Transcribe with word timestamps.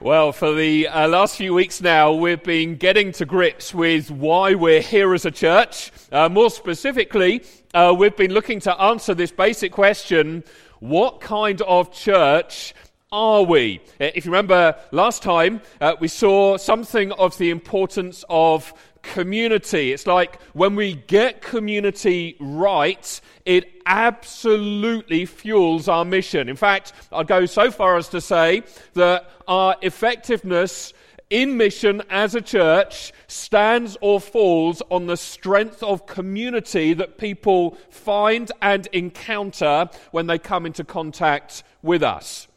Well, 0.00 0.30
for 0.30 0.54
the 0.54 0.86
uh, 0.86 1.08
last 1.08 1.34
few 1.34 1.54
weeks 1.54 1.80
now, 1.80 2.12
we've 2.12 2.44
been 2.44 2.76
getting 2.76 3.10
to 3.14 3.26
grips 3.26 3.74
with 3.74 4.12
why 4.12 4.54
we're 4.54 4.80
here 4.80 5.12
as 5.12 5.24
a 5.24 5.32
church. 5.32 5.90
Uh, 6.12 6.28
more 6.28 6.50
specifically, 6.50 7.42
uh, 7.74 7.92
we've 7.98 8.16
been 8.16 8.32
looking 8.32 8.60
to 8.60 8.80
answer 8.80 9.12
this 9.12 9.32
basic 9.32 9.72
question 9.72 10.44
what 10.78 11.20
kind 11.20 11.60
of 11.62 11.92
church 11.92 12.74
are 13.10 13.42
we? 13.42 13.80
Uh, 14.00 14.10
if 14.14 14.24
you 14.24 14.30
remember 14.30 14.76
last 14.92 15.20
time, 15.20 15.60
uh, 15.80 15.96
we 15.98 16.06
saw 16.06 16.56
something 16.56 17.10
of 17.12 17.36
the 17.38 17.50
importance 17.50 18.24
of 18.28 18.72
community. 19.02 19.92
It's 19.92 20.06
like 20.06 20.40
when 20.52 20.76
we 20.76 20.94
get 20.94 21.42
community 21.42 22.36
right, 22.40 23.20
it 23.44 23.70
absolutely 23.86 25.26
fuels 25.26 25.88
our 25.88 26.04
mission. 26.04 26.48
In 26.48 26.56
fact, 26.56 26.92
I'd 27.12 27.26
go 27.26 27.46
so 27.46 27.70
far 27.70 27.96
as 27.96 28.08
to 28.10 28.20
say 28.20 28.62
that 28.94 29.30
our 29.46 29.76
effectiveness 29.82 30.92
in 31.30 31.56
mission 31.56 32.02
as 32.08 32.34
a 32.34 32.40
church 32.40 33.12
stands 33.26 33.96
or 34.00 34.20
falls 34.20 34.82
on 34.90 35.06
the 35.06 35.16
strength 35.16 35.82
of 35.82 36.06
community 36.06 36.94
that 36.94 37.18
people 37.18 37.76
find 37.90 38.50
and 38.62 38.86
encounter 38.88 39.88
when 40.10 40.26
they 40.26 40.38
come 40.38 40.64
into 40.64 40.84
contact 40.84 41.62
with 41.82 42.02
us. 42.02 42.48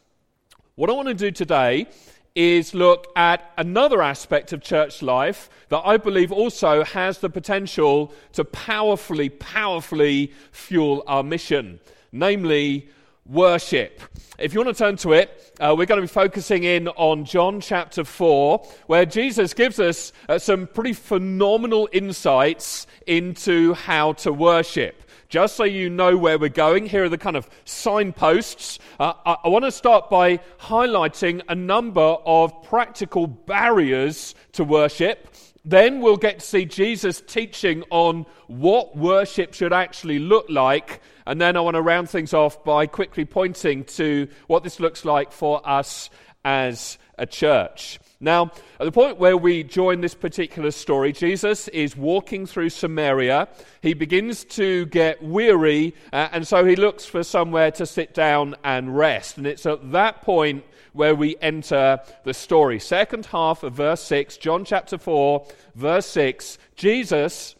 What 0.74 0.88
I 0.88 0.94
want 0.94 1.08
to 1.08 1.14
do 1.14 1.30
today 1.30 1.86
is 2.34 2.74
look 2.74 3.06
at 3.16 3.50
another 3.58 4.02
aspect 4.02 4.52
of 4.52 4.62
church 4.62 5.02
life 5.02 5.50
that 5.68 5.82
I 5.84 5.96
believe 5.96 6.32
also 6.32 6.84
has 6.84 7.18
the 7.18 7.30
potential 7.30 8.12
to 8.32 8.44
powerfully, 8.44 9.28
powerfully 9.28 10.32
fuel 10.50 11.02
our 11.06 11.22
mission, 11.22 11.80
namely 12.10 12.88
worship. 13.26 14.00
If 14.38 14.52
you 14.54 14.60
want 14.60 14.76
to 14.76 14.82
turn 14.84 14.96
to 14.98 15.12
it, 15.12 15.52
uh, 15.60 15.74
we're 15.76 15.86
going 15.86 16.00
to 16.00 16.06
be 16.06 16.12
focusing 16.12 16.64
in 16.64 16.88
on 16.88 17.24
John 17.24 17.60
chapter 17.60 18.04
4, 18.04 18.66
where 18.86 19.06
Jesus 19.06 19.54
gives 19.54 19.78
us 19.78 20.12
uh, 20.28 20.38
some 20.38 20.66
pretty 20.66 20.94
phenomenal 20.94 21.88
insights 21.92 22.86
into 23.06 23.74
how 23.74 24.14
to 24.14 24.32
worship. 24.32 25.01
Just 25.32 25.56
so 25.56 25.64
you 25.64 25.88
know 25.88 26.14
where 26.18 26.38
we're 26.38 26.50
going, 26.50 26.84
here 26.84 27.04
are 27.04 27.08
the 27.08 27.16
kind 27.16 27.36
of 27.36 27.48
signposts. 27.64 28.78
Uh, 29.00 29.14
I, 29.24 29.36
I 29.44 29.48
want 29.48 29.64
to 29.64 29.72
start 29.72 30.10
by 30.10 30.40
highlighting 30.60 31.40
a 31.48 31.54
number 31.54 32.02
of 32.02 32.62
practical 32.64 33.26
barriers 33.26 34.34
to 34.52 34.62
worship. 34.62 35.34
Then 35.64 36.02
we'll 36.02 36.18
get 36.18 36.40
to 36.40 36.46
see 36.46 36.66
Jesus 36.66 37.22
teaching 37.22 37.82
on 37.88 38.26
what 38.48 38.94
worship 38.94 39.54
should 39.54 39.72
actually 39.72 40.18
look 40.18 40.44
like. 40.50 41.00
And 41.26 41.40
then 41.40 41.56
I 41.56 41.60
want 41.60 41.76
to 41.76 41.80
round 41.80 42.10
things 42.10 42.34
off 42.34 42.62
by 42.62 42.86
quickly 42.86 43.24
pointing 43.24 43.84
to 43.84 44.28
what 44.48 44.64
this 44.64 44.80
looks 44.80 45.02
like 45.02 45.32
for 45.32 45.66
us 45.66 46.10
as 46.44 46.98
a 47.16 47.24
church. 47.24 48.00
Now, 48.22 48.52
at 48.78 48.84
the 48.84 48.92
point 48.92 49.18
where 49.18 49.36
we 49.36 49.64
join 49.64 50.00
this 50.00 50.14
particular 50.14 50.70
story, 50.70 51.12
Jesus 51.12 51.66
is 51.68 51.96
walking 51.96 52.46
through 52.46 52.70
Samaria. 52.70 53.48
He 53.80 53.94
begins 53.94 54.44
to 54.44 54.86
get 54.86 55.20
weary, 55.20 55.96
uh, 56.12 56.28
and 56.30 56.46
so 56.46 56.64
he 56.64 56.76
looks 56.76 57.04
for 57.04 57.24
somewhere 57.24 57.72
to 57.72 57.84
sit 57.84 58.14
down 58.14 58.54
and 58.62 58.96
rest. 58.96 59.38
And 59.38 59.46
it's 59.46 59.66
at 59.66 59.90
that 59.90 60.22
point 60.22 60.64
where 60.92 61.16
we 61.16 61.34
enter 61.40 61.98
the 62.22 62.32
story. 62.32 62.78
Second 62.78 63.26
half 63.26 63.64
of 63.64 63.72
verse 63.72 64.02
6, 64.04 64.36
John 64.36 64.64
chapter 64.64 64.98
4, 64.98 65.44
verse 65.74 66.06
6. 66.06 66.58
Jesus, 66.76 67.56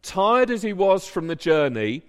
tired 0.00 0.50
as 0.50 0.62
he 0.62 0.72
was 0.72 1.06
from 1.06 1.26
the 1.26 1.36
journey, 1.36 2.02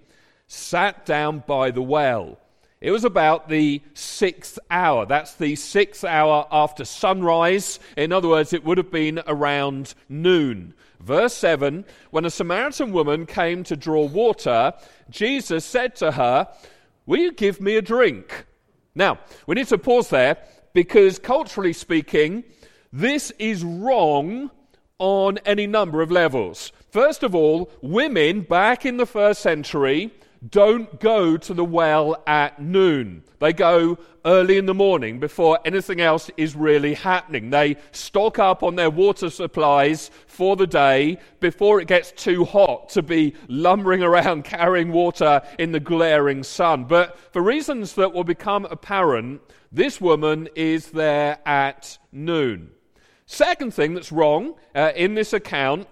sat 0.46 1.04
down 1.04 1.44
by 1.46 1.70
the 1.70 1.82
well. 1.82 2.38
It 2.80 2.92
was 2.92 3.04
about 3.04 3.48
the 3.48 3.82
sixth 3.94 4.58
hour. 4.70 5.04
That's 5.04 5.34
the 5.34 5.56
sixth 5.56 6.04
hour 6.04 6.46
after 6.52 6.84
sunrise. 6.84 7.80
In 7.96 8.12
other 8.12 8.28
words, 8.28 8.52
it 8.52 8.64
would 8.64 8.78
have 8.78 8.92
been 8.92 9.20
around 9.26 9.94
noon. 10.08 10.74
Verse 11.00 11.34
7 11.34 11.84
When 12.10 12.24
a 12.24 12.30
Samaritan 12.30 12.92
woman 12.92 13.26
came 13.26 13.64
to 13.64 13.76
draw 13.76 14.04
water, 14.06 14.74
Jesus 15.10 15.64
said 15.64 15.96
to 15.96 16.12
her, 16.12 16.48
Will 17.04 17.18
you 17.18 17.32
give 17.32 17.60
me 17.60 17.76
a 17.76 17.82
drink? 17.82 18.44
Now, 18.94 19.18
we 19.46 19.56
need 19.56 19.68
to 19.68 19.78
pause 19.78 20.10
there 20.10 20.36
because, 20.72 21.18
culturally 21.18 21.72
speaking, 21.72 22.44
this 22.92 23.32
is 23.38 23.64
wrong 23.64 24.50
on 24.98 25.38
any 25.38 25.66
number 25.66 26.02
of 26.02 26.10
levels. 26.10 26.72
First 26.90 27.22
of 27.22 27.34
all, 27.34 27.70
women 27.82 28.42
back 28.42 28.84
in 28.84 28.96
the 28.96 29.06
first 29.06 29.40
century 29.40 30.12
don't 30.46 31.00
go 31.00 31.36
to 31.36 31.54
the 31.54 31.64
well 31.64 32.22
at 32.26 32.60
noon. 32.60 33.24
They 33.40 33.52
go 33.52 33.98
early 34.24 34.58
in 34.58 34.66
the 34.66 34.74
morning 34.74 35.18
before 35.20 35.58
anything 35.64 36.00
else 36.00 36.30
is 36.36 36.54
really 36.54 36.94
happening. 36.94 37.50
They 37.50 37.76
stock 37.92 38.38
up 38.38 38.62
on 38.62 38.76
their 38.76 38.90
water 38.90 39.30
supplies 39.30 40.10
for 40.26 40.56
the 40.56 40.66
day 40.66 41.18
before 41.40 41.80
it 41.80 41.88
gets 41.88 42.12
too 42.12 42.44
hot 42.44 42.88
to 42.90 43.02
be 43.02 43.34
lumbering 43.48 44.02
around 44.08 44.44
carrying 44.44 44.92
water 44.92 45.42
in 45.58 45.72
the 45.72 45.80
glaring 45.80 46.42
sun. 46.42 46.84
But 46.84 47.18
for 47.32 47.42
reasons 47.42 47.94
that 47.94 48.12
will 48.12 48.24
become 48.24 48.64
apparent, 48.66 49.40
this 49.72 50.00
woman 50.00 50.48
is 50.54 50.90
there 50.90 51.38
at 51.46 51.98
noon. 52.12 52.70
Second 53.26 53.74
thing 53.74 53.94
that's 53.94 54.12
wrong 54.12 54.54
uh, 54.74 54.92
in 54.96 55.14
this 55.14 55.32
account 55.32 55.86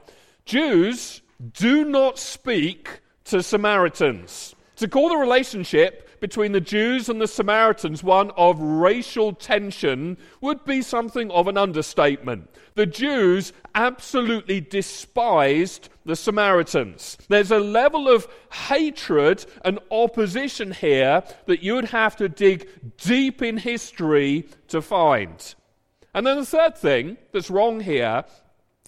Jews 0.47 1.21
do 1.53 1.85
not 1.85 2.19
speak 2.19 3.01
to 3.27 3.43
Samaritans. 3.43 4.55
To 4.77 4.89
call 4.89 5.09
the 5.09 5.17
relationship 5.17 6.21
between 6.21 6.53
the 6.53 6.61
Jews 6.61 7.09
and 7.09 7.21
the 7.21 7.27
Samaritans 7.27 8.03
one 8.03 8.31
of 8.33 8.59
racial 8.61 9.33
tension 9.33 10.17
would 10.41 10.65
be 10.65 10.83
something 10.83 11.31
of 11.31 11.49
an 11.49 11.57
understatement. 11.57 12.51
The 12.75 12.87
Jews 12.87 13.53
absolutely 13.75 14.61
despised 14.61 15.89
the 16.05 16.17
Samaritans. 16.17 17.19
There's 17.29 17.51
a 17.51 17.59
level 17.59 18.09
of 18.09 18.29
hatred 18.53 19.45
and 19.65 19.79
opposition 19.91 20.73
here 20.73 21.23
that 21.47 21.63
you 21.63 21.75
would 21.75 21.87
have 21.87 22.17
to 22.17 22.29
dig 22.29 22.69
deep 22.99 23.43
in 23.43 23.57
history 23.57 24.49
to 24.69 24.83
find. 24.83 25.55
And 26.15 26.27
then 26.27 26.39
the 26.39 26.47
third 26.47 26.77
thing 26.79 27.17
that's 27.33 27.51
wrong 27.51 27.81
here 27.81 28.25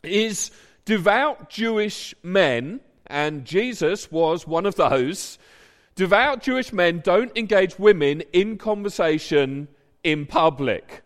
is 0.03 0.51
devout 0.85 1.51
Jewish 1.51 2.15
men 2.23 2.81
and 3.09 3.45
Jesus 3.45 4.11
was 4.11 4.47
one 4.47 4.67
of 4.67 4.77
those. 4.77 5.39
Devout 5.95 6.43
Jewish 6.43 6.73
men 6.73 7.01
don't 7.03 7.37
engage 7.37 7.79
women 7.79 8.23
in 8.33 8.59
conversation 8.59 9.69
in 10.05 10.27
public. 10.27 11.03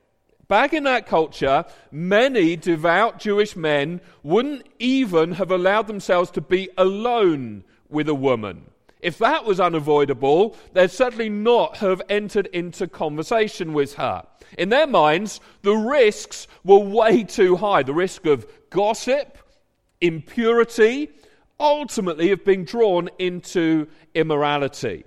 Back 0.48 0.74
in 0.74 0.84
that 0.84 1.06
culture, 1.06 1.64
many 1.91 2.56
devout 2.56 3.18
Jewish 3.18 3.56
men 3.56 4.02
wouldn't 4.22 4.66
even 4.78 5.32
have 5.32 5.50
allowed 5.50 5.86
themselves 5.86 6.30
to 6.32 6.42
be 6.42 6.68
alone 6.76 7.64
with 7.88 8.08
a 8.08 8.14
woman. 8.14 8.66
If 9.00 9.18
that 9.18 9.44
was 9.44 9.60
unavoidable, 9.60 10.56
they'd 10.74 10.91
certainly 10.91 11.28
not 11.28 11.78
have 11.78 12.02
entered 12.08 12.46
into 12.48 12.86
conversation 12.86 13.72
with 13.72 13.94
her. 13.94 14.24
In 14.58 14.68
their 14.68 14.86
minds, 14.86 15.41
the 15.62 15.72
risks 15.72 16.46
were 16.64 16.78
way 16.78 17.24
too 17.24 17.56
high 17.56 17.82
the 17.82 17.94
risk 17.94 18.26
of 18.26 18.46
gossip, 18.70 19.38
impurity, 20.00 21.10
ultimately 21.62 22.32
of 22.32 22.44
being 22.44 22.64
drawn 22.64 23.08
into 23.18 23.86
immorality. 24.14 25.04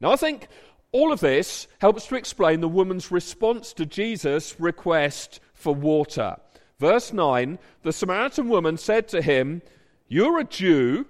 Now, 0.00 0.12
I 0.12 0.16
think 0.16 0.46
all 0.92 1.10
of 1.10 1.20
this 1.20 1.66
helps 1.80 2.06
to 2.06 2.16
explain 2.16 2.60
the 2.60 2.68
woman's 2.68 3.10
response 3.10 3.72
to 3.72 3.86
Jesus' 3.86 4.60
request 4.60 5.40
for 5.54 5.74
water. 5.74 6.36
Verse 6.78 7.12
9 7.12 7.58
The 7.82 7.92
Samaritan 7.92 8.48
woman 8.48 8.76
said 8.76 9.08
to 9.08 9.22
him, 9.22 9.62
You're 10.06 10.38
a 10.38 10.44
Jew, 10.44 11.06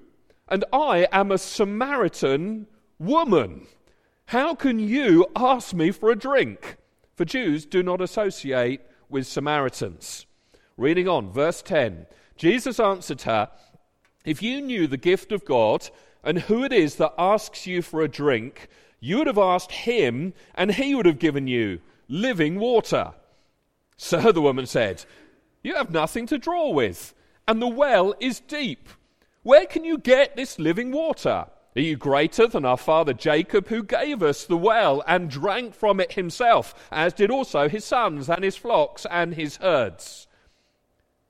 and 0.49 0.65
I 0.73 1.09
am 1.11 1.33
a 1.33 1.39
Samaritan 1.39 2.69
woman. 2.99 3.67
How 4.27 4.55
can 4.55 4.79
you 4.79 5.27
ask 5.35 5.75
me 5.75 5.91
for 5.91 6.11
a 6.11 6.17
drink? 6.17 6.77
For 7.17 7.25
Jews 7.25 7.67
do 7.67 7.83
not 7.83 8.01
associate 8.01 8.83
with 9.09 9.27
Samaritans. 9.27 10.27
Reading 10.77 11.09
on, 11.09 11.33
verse 11.33 11.63
10 11.63 12.07
Jesus 12.37 12.79
answered 12.79 13.23
her, 13.23 13.51
if 14.27 14.43
you 14.43 14.61
knew 14.61 14.87
the 14.87 14.99
gift 14.99 15.33
of 15.33 15.47
God 15.47 15.89
and 16.23 16.41
who 16.41 16.65
it 16.65 16.73
is 16.73 16.97
that 16.97 17.15
asks 17.17 17.67
you 17.67 17.81
for 17.81 18.03
a 18.03 18.09
drink, 18.09 18.69
you 19.01 19.19
would 19.19 19.29
have 19.29 19.39
asked 19.39 19.71
him, 19.71 20.35
and 20.55 20.75
he 20.75 20.95
would 20.95 21.07
have 21.07 21.21
given 21.21 21.47
you 21.47 21.81
living 22.09 22.59
water. 22.59 23.13
Sir, 23.97 24.33
the 24.33 24.43
woman 24.43 24.67
said, 24.67 25.05
You 25.63 25.77
have 25.77 25.91
nothing 25.91 26.27
to 26.27 26.39
draw 26.39 26.71
with, 26.71 27.15
and 27.47 27.63
the 27.63 27.69
well 27.69 28.15
is 28.21 28.41
deep. 28.41 28.89
Where 29.45 29.65
can 29.65 29.85
you 29.85 29.97
get 29.97 30.35
this 30.35 30.59
living 30.59 30.91
water? 30.91 31.47
Are 31.77 31.81
you 31.81 31.97
greater 31.97 32.49
than 32.49 32.65
our 32.65 32.77
father 32.77 33.13
Jacob, 33.13 33.69
who 33.69 33.85
gave 33.85 34.23
us 34.23 34.45
the 34.45 34.57
well 34.57 35.05
and 35.07 35.31
drank 35.31 35.75
from 35.75 36.01
it 36.01 36.13
himself, 36.13 36.75
as 36.91 37.13
did 37.13 37.31
also 37.31 37.69
his 37.69 37.85
sons 37.85 38.29
and 38.29 38.43
his 38.43 38.57
flocks 38.57 39.07
and 39.09 39.35
his 39.35 39.59
herds? 39.59 40.27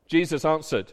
Jesus 0.09 0.45
answered, 0.45 0.93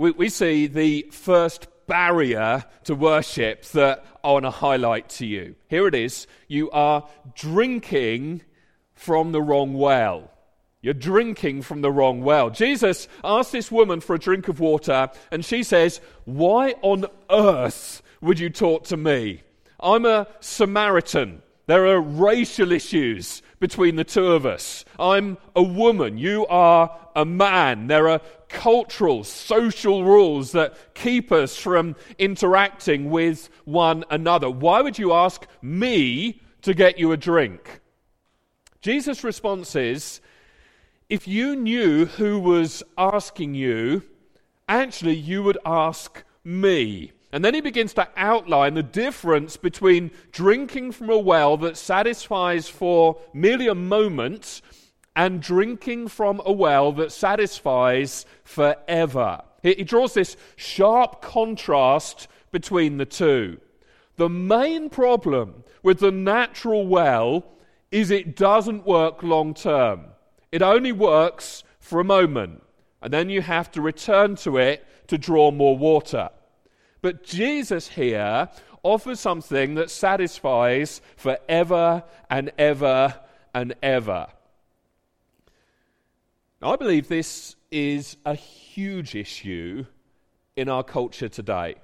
we, 0.00 0.12
we 0.12 0.28
see 0.30 0.66
the 0.66 1.02
first 1.12 1.68
barrier 1.86 2.64
to 2.84 2.94
worship 2.94 3.64
that 3.72 4.02
I 4.24 4.32
want 4.32 4.46
to 4.46 4.50
highlight 4.50 5.10
to 5.10 5.26
you. 5.26 5.56
Here 5.68 5.86
it 5.86 5.94
is. 5.94 6.26
You 6.48 6.70
are 6.70 7.06
drinking 7.34 8.40
from 8.94 9.32
the 9.32 9.42
wrong 9.42 9.74
well. 9.74 10.30
You're 10.80 10.94
drinking 10.94 11.60
from 11.62 11.82
the 11.82 11.92
wrong 11.92 12.22
well. 12.22 12.48
Jesus 12.48 13.08
asked 13.22 13.52
this 13.52 13.70
woman 13.70 14.00
for 14.00 14.14
a 14.14 14.18
drink 14.18 14.48
of 14.48 14.58
water, 14.58 15.10
and 15.30 15.44
she 15.44 15.62
says, 15.62 16.00
Why 16.24 16.76
on 16.80 17.04
earth 17.30 18.00
would 18.22 18.38
you 18.38 18.48
talk 18.48 18.84
to 18.84 18.96
me? 18.96 19.42
I'm 19.78 20.06
a 20.06 20.28
Samaritan. 20.40 21.42
There 21.66 21.86
are 21.86 22.00
racial 22.00 22.72
issues 22.72 23.42
between 23.58 23.96
the 23.96 24.04
two 24.04 24.32
of 24.32 24.46
us. 24.46 24.86
I'm 24.98 25.36
a 25.54 25.62
woman. 25.62 26.16
You 26.16 26.46
are 26.46 26.98
a 27.14 27.26
man. 27.26 27.86
There 27.86 28.08
are 28.08 28.20
cultural, 28.50 29.24
social 29.24 30.04
rules 30.04 30.52
that 30.52 30.94
keep 30.94 31.32
us 31.32 31.56
from 31.56 31.96
interacting 32.18 33.08
with 33.10 33.48
one 33.64 34.04
another. 34.10 34.50
Why 34.50 34.82
would 34.82 34.98
you 34.98 35.12
ask 35.12 35.46
me 35.62 36.42
to 36.62 36.74
get 36.74 36.98
you 36.98 37.12
a 37.12 37.16
drink? 37.16 37.80
Jesus' 38.82 39.24
response 39.24 39.74
is 39.74 40.20
if 41.08 41.26
you 41.26 41.56
knew 41.56 42.06
who 42.06 42.38
was 42.38 42.82
asking 42.98 43.54
you, 43.54 44.02
actually 44.68 45.16
you 45.16 45.42
would 45.42 45.58
ask 45.64 46.22
me. 46.44 47.12
And 47.32 47.44
then 47.44 47.54
he 47.54 47.60
begins 47.60 47.94
to 47.94 48.08
outline 48.16 48.74
the 48.74 48.82
difference 48.82 49.56
between 49.56 50.10
drinking 50.32 50.92
from 50.92 51.10
a 51.10 51.18
well 51.18 51.56
that 51.58 51.76
satisfies 51.76 52.68
for 52.68 53.18
merely 53.32 53.68
a 53.68 53.74
moment 53.74 54.62
and 55.16 55.42
drinking 55.42 56.08
from 56.08 56.40
a 56.44 56.52
well 56.52 56.92
that 56.92 57.12
satisfies 57.12 58.26
forever. 58.44 59.42
He 59.62 59.84
draws 59.84 60.14
this 60.14 60.36
sharp 60.56 61.20
contrast 61.20 62.28
between 62.50 62.96
the 62.96 63.06
two. 63.06 63.58
The 64.16 64.28
main 64.28 64.90
problem 64.90 65.64
with 65.82 66.00
the 66.00 66.10
natural 66.10 66.86
well 66.86 67.44
is 67.90 68.10
it 68.10 68.36
doesn't 68.36 68.86
work 68.86 69.22
long 69.22 69.54
term. 69.54 70.04
It 70.52 70.62
only 70.62 70.92
works 70.92 71.64
for 71.78 72.00
a 72.00 72.04
moment, 72.04 72.62
and 73.02 73.12
then 73.12 73.30
you 73.30 73.42
have 73.42 73.70
to 73.72 73.82
return 73.82 74.36
to 74.36 74.58
it 74.58 74.86
to 75.08 75.18
draw 75.18 75.50
more 75.50 75.76
water. 75.76 76.30
But 77.02 77.24
Jesus 77.24 77.88
here 77.88 78.48
offers 78.82 79.20
something 79.20 79.74
that 79.74 79.90
satisfies 79.90 81.00
forever 81.16 82.04
and 82.28 82.52
ever 82.58 83.18
and 83.54 83.74
ever. 83.82 84.28
Now, 86.62 86.74
I 86.74 86.76
believe 86.76 87.08
this 87.08 87.56
is 87.70 88.18
a 88.26 88.34
huge 88.34 89.14
issue 89.14 89.86
in 90.56 90.68
our 90.68 90.84
culture 90.84 91.30
today. 91.30 91.76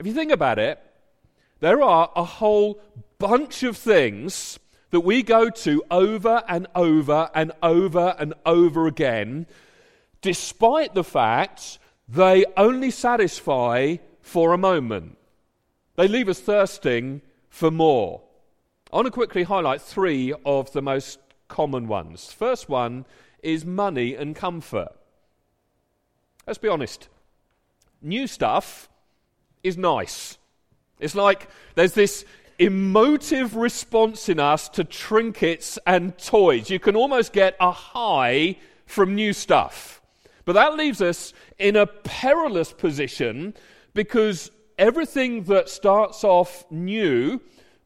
If 0.00 0.06
you 0.06 0.12
think 0.12 0.32
about 0.32 0.58
it, 0.58 0.80
there 1.60 1.80
are 1.80 2.10
a 2.16 2.24
whole 2.24 2.80
bunch 3.20 3.62
of 3.62 3.76
things 3.76 4.58
that 4.90 5.02
we 5.02 5.22
go 5.22 5.48
to 5.48 5.84
over 5.92 6.42
and 6.48 6.66
over 6.74 7.30
and 7.36 7.52
over 7.62 8.16
and 8.18 8.34
over 8.44 8.88
again, 8.88 9.46
despite 10.22 10.94
the 10.94 11.04
fact 11.04 11.78
they 12.08 12.44
only 12.56 12.90
satisfy 12.90 13.98
for 14.20 14.52
a 14.52 14.58
moment. 14.58 15.18
They 15.94 16.08
leave 16.08 16.28
us 16.28 16.40
thirsting 16.40 17.22
for 17.48 17.70
more. 17.70 18.22
I 18.92 18.96
want 18.96 19.06
to 19.06 19.12
quickly 19.12 19.44
highlight 19.44 19.80
three 19.80 20.34
of 20.44 20.72
the 20.72 20.82
most 20.82 21.20
common 21.46 21.86
ones. 21.86 22.32
First 22.32 22.68
one 22.68 23.04
is 23.42 23.64
money 23.64 24.14
and 24.14 24.34
comfort. 24.34 24.92
Let's 26.46 26.58
be 26.58 26.68
honest. 26.68 27.08
New 28.00 28.26
stuff 28.26 28.88
is 29.62 29.76
nice. 29.76 30.38
It's 30.98 31.14
like 31.14 31.48
there's 31.74 31.94
this 31.94 32.24
emotive 32.58 33.56
response 33.56 34.28
in 34.28 34.38
us 34.38 34.68
to 34.70 34.84
trinkets 34.84 35.78
and 35.86 36.16
toys. 36.18 36.70
You 36.70 36.78
can 36.78 36.96
almost 36.96 37.32
get 37.32 37.56
a 37.60 37.70
high 37.70 38.56
from 38.86 39.14
new 39.14 39.32
stuff. 39.32 40.00
But 40.44 40.54
that 40.54 40.76
leaves 40.76 41.00
us 41.00 41.32
in 41.58 41.76
a 41.76 41.86
perilous 41.86 42.72
position 42.72 43.54
because 43.94 44.50
everything 44.78 45.44
that 45.44 45.68
starts 45.68 46.24
off 46.24 46.64
new 46.70 47.40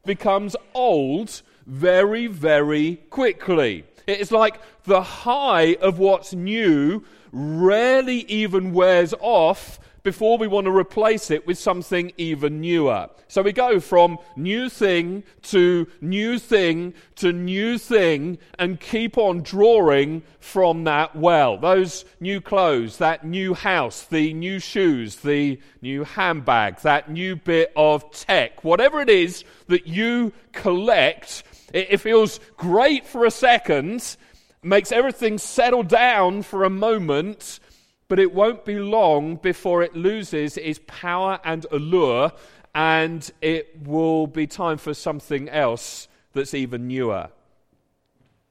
becomes 0.05 0.55
old 0.73 1.41
very, 1.65 2.27
very 2.27 2.95
quickly. 3.09 3.83
It's 4.07 4.31
like 4.31 4.59
the 4.85 5.01
high 5.01 5.75
of 5.75 5.99
what's 5.99 6.33
new 6.33 7.03
rarely 7.31 8.19
even 8.21 8.73
wears 8.73 9.13
off 9.19 9.79
before 10.07 10.37
we 10.37 10.47
want 10.47 10.63
to 10.63 10.71
replace 10.71 11.29
it 11.29 11.45
with 11.45 11.57
something 11.57 12.13
even 12.15 12.61
newer. 12.61 13.09
So 13.27 13.41
we 13.41 13.51
go 13.51 13.81
from 13.81 14.19
new 14.37 14.69
thing 14.69 15.25
to 15.51 15.85
new 15.99 16.39
thing 16.39 16.93
to 17.17 17.33
new 17.33 17.77
thing 17.77 18.37
and 18.57 18.79
keep 18.79 19.17
on 19.17 19.41
drawing 19.41 20.23
from 20.39 20.85
that 20.85 21.13
well. 21.13 21.57
Those 21.57 22.05
new 22.21 22.39
clothes, 22.39 22.99
that 22.99 23.25
new 23.25 23.53
house, 23.53 24.05
the 24.05 24.31
new 24.31 24.59
shoes, 24.59 25.17
the 25.17 25.59
new 25.81 26.05
handbag, 26.05 26.79
that 26.83 27.11
new 27.11 27.35
bit 27.35 27.73
of 27.75 28.09
tech, 28.11 28.63
whatever 28.63 29.01
it 29.01 29.09
is 29.09 29.43
that 29.67 29.87
you 29.87 30.31
collect, 30.53 31.43
it, 31.73 31.99
feels 31.99 32.39
great 32.55 33.05
for 33.05 33.25
a 33.25 33.31
second, 33.31 34.15
makes 34.63 34.93
everything 34.93 35.37
settle 35.37 35.83
down 35.83 36.43
for 36.43 36.63
a 36.63 36.69
moment 36.69 37.59
but 38.07 38.19
it 38.19 38.33
won't 38.33 38.63
be 38.65 38.79
long 38.79 39.35
before 39.35 39.83
it 39.83 39.95
loses 39.95 40.57
its 40.57 40.79
power 40.87 41.39
and 41.43 41.65
allure, 41.71 42.31
and 42.73 43.31
it 43.41 43.75
will 43.85 44.27
be 44.27 44.47
time 44.47 44.77
for 44.77 44.93
something 44.93 45.49
else 45.49 46.07
that's 46.33 46.53
even 46.53 46.87
newer. 46.87 47.29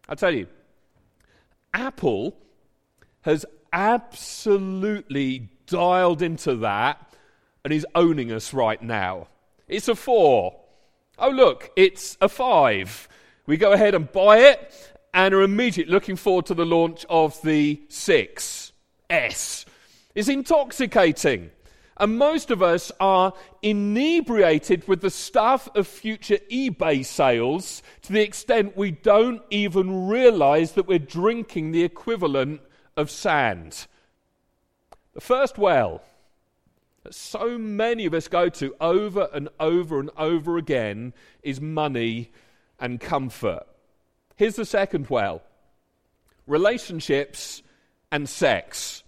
I'll 0.08 0.16
tell 0.16 0.34
you, 0.34 0.46
Apple 1.72 2.36
has 3.22 3.44
absolutely 3.72 5.48
dialed 5.66 6.22
into 6.22 6.56
that 6.56 7.12
and 7.64 7.72
is 7.72 7.86
owning 7.94 8.30
us 8.32 8.54
right 8.54 8.80
now. 8.80 9.28
It's 9.68 9.88
a 9.88 9.94
four. 9.94 10.54
Oh, 11.18 11.30
look, 11.30 11.70
it's 11.76 12.16
a 12.20 12.28
five. 12.28 13.08
We 13.46 13.56
go 13.56 13.72
ahead 13.72 13.94
and 13.94 14.10
buy 14.10 14.38
it 14.38 14.92
and 15.12 15.34
are 15.34 15.42
immediately 15.42 15.92
looking 15.92 16.16
forward 16.16 16.46
to 16.46 16.54
the 16.54 16.66
launch 16.66 17.04
of 17.08 17.40
the 17.42 17.82
six. 17.88 18.72
S 19.10 19.64
is 20.14 20.28
intoxicating. 20.28 21.50
And 21.98 22.18
most 22.18 22.50
of 22.50 22.62
us 22.62 22.92
are 23.00 23.32
inebriated 23.62 24.86
with 24.86 25.00
the 25.00 25.10
stuff 25.10 25.68
of 25.74 25.86
future 25.86 26.38
eBay 26.50 27.04
sales 27.04 27.82
to 28.02 28.12
the 28.12 28.22
extent 28.22 28.76
we 28.76 28.90
don't 28.90 29.42
even 29.50 30.06
realize 30.06 30.72
that 30.72 30.86
we're 30.86 30.98
drinking 30.98 31.72
the 31.72 31.84
equivalent 31.84 32.60
of 32.96 33.10
sand. 33.10 33.86
The 35.14 35.22
first 35.22 35.56
well 35.56 36.02
that 37.02 37.14
so 37.14 37.56
many 37.56 38.04
of 38.04 38.12
us 38.12 38.28
go 38.28 38.50
to 38.50 38.74
over 38.80 39.28
and 39.32 39.48
over 39.58 39.98
and 39.98 40.10
over 40.18 40.58
again 40.58 41.14
is 41.42 41.60
money 41.60 42.30
and 42.78 43.00
comfort. 43.00 43.66
Here's 44.36 44.56
the 44.56 44.66
second 44.66 45.08
well 45.08 45.42
relationships 46.46 47.62
and 48.10 48.28
sex. 48.28 49.02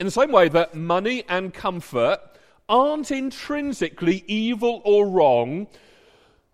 In 0.00 0.06
the 0.06 0.10
same 0.10 0.32
way 0.32 0.48
that 0.48 0.74
money 0.74 1.24
and 1.28 1.52
comfort 1.54 2.20
aren't 2.68 3.10
intrinsically 3.10 4.24
evil 4.26 4.82
or 4.84 5.08
wrong, 5.08 5.66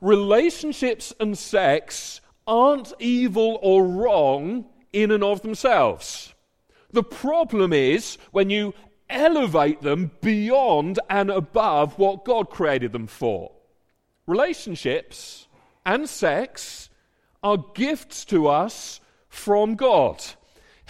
relationships 0.00 1.12
and 1.20 1.36
sex 1.36 2.20
aren't 2.46 2.92
evil 2.98 3.58
or 3.62 3.86
wrong 3.86 4.66
in 4.92 5.10
and 5.10 5.22
of 5.22 5.42
themselves. 5.42 6.34
The 6.92 7.04
problem 7.04 7.72
is 7.72 8.18
when 8.32 8.50
you 8.50 8.74
elevate 9.08 9.82
them 9.82 10.10
beyond 10.20 10.98
and 11.08 11.30
above 11.30 11.98
what 11.98 12.24
God 12.24 12.50
created 12.50 12.92
them 12.92 13.06
for. 13.06 13.52
Relationships 14.26 15.48
and 15.84 16.08
sex 16.08 16.90
are 17.42 17.64
gifts 17.74 18.24
to 18.26 18.48
us 18.48 19.00
from 19.28 19.74
God. 19.74 20.22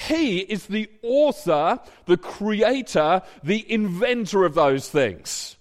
He 0.08 0.38
is 0.38 0.66
the 0.66 0.88
author, 1.02 1.78
the 2.06 2.16
creator, 2.16 3.20
the 3.42 3.70
inventor 3.70 4.44
of 4.44 4.54
those 4.54 4.88
things. 4.88 5.58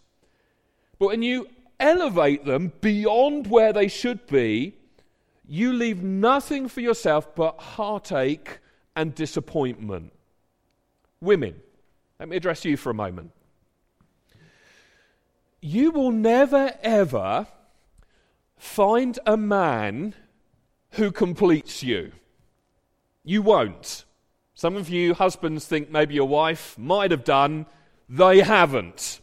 But 0.98 1.08
when 1.08 1.24
you 1.24 1.50
elevate 1.78 2.46
them 2.46 2.72
beyond 2.80 3.48
where 3.48 3.74
they 3.74 3.90
should 3.90 4.26
be, 4.28 4.76
you 5.46 5.74
leave 5.74 6.02
nothing 6.02 6.70
for 6.70 6.80
yourself 6.80 7.36
but 7.36 7.60
heartache 7.60 8.60
and 8.96 9.14
disappointment. 9.14 10.14
Women, 11.20 11.56
let 12.18 12.30
me 12.30 12.38
address 12.38 12.64
you 12.64 12.78
for 12.78 12.92
a 12.92 12.94
moment. 12.94 13.32
You 15.62 15.92
will 15.92 16.12
never, 16.12 16.74
ever 16.82 17.48
find 18.56 19.20
a 19.26 19.36
man 19.36 20.14
who 20.92 21.12
completes 21.12 21.84
you. 21.84 22.14
You 23.26 23.42
won't. 23.42 24.06
Some 24.60 24.76
of 24.76 24.90
you 24.90 25.14
husbands 25.14 25.66
think 25.66 25.90
maybe 25.90 26.16
your 26.16 26.28
wife 26.28 26.78
might 26.78 27.12
have 27.12 27.24
done, 27.24 27.66
they 28.10 28.42
haven't. 28.42 29.22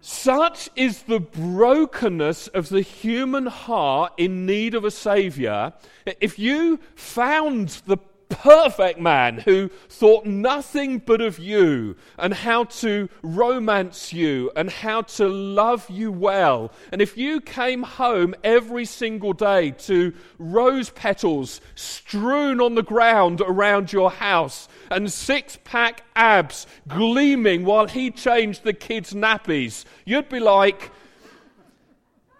Such 0.00 0.70
is 0.74 1.02
the 1.02 1.20
brokenness 1.20 2.48
of 2.48 2.70
the 2.70 2.80
human 2.80 3.44
heart 3.44 4.14
in 4.16 4.46
need 4.46 4.74
of 4.74 4.82
a 4.82 4.90
Savior. 4.90 5.74
If 6.22 6.38
you 6.38 6.80
found 6.94 7.82
the 7.84 7.98
perfect 8.28 8.98
man 9.00 9.38
who 9.38 9.68
thought 9.88 10.26
nothing 10.26 10.98
but 10.98 11.20
of 11.20 11.38
you 11.38 11.96
and 12.18 12.34
how 12.34 12.64
to 12.64 13.08
romance 13.22 14.12
you 14.12 14.50
and 14.56 14.70
how 14.70 15.02
to 15.02 15.28
love 15.28 15.88
you 15.90 16.10
well. 16.10 16.72
And 16.92 17.00
if 17.00 17.16
you 17.16 17.40
came 17.40 17.82
home 17.82 18.34
every 18.42 18.84
single 18.84 19.32
day 19.32 19.70
to 19.72 20.12
rose 20.38 20.90
petals 20.90 21.60
strewn 21.74 22.60
on 22.60 22.74
the 22.74 22.82
ground 22.82 23.40
around 23.40 23.92
your 23.92 24.10
house 24.10 24.68
and 24.90 25.12
six 25.12 25.58
pack 25.64 26.02
abs 26.14 26.66
gleaming 26.88 27.64
while 27.64 27.86
he 27.86 28.10
changed 28.10 28.64
the 28.64 28.72
kids' 28.72 29.12
nappies, 29.12 29.84
you'd 30.04 30.28
be 30.28 30.40
like, 30.40 30.90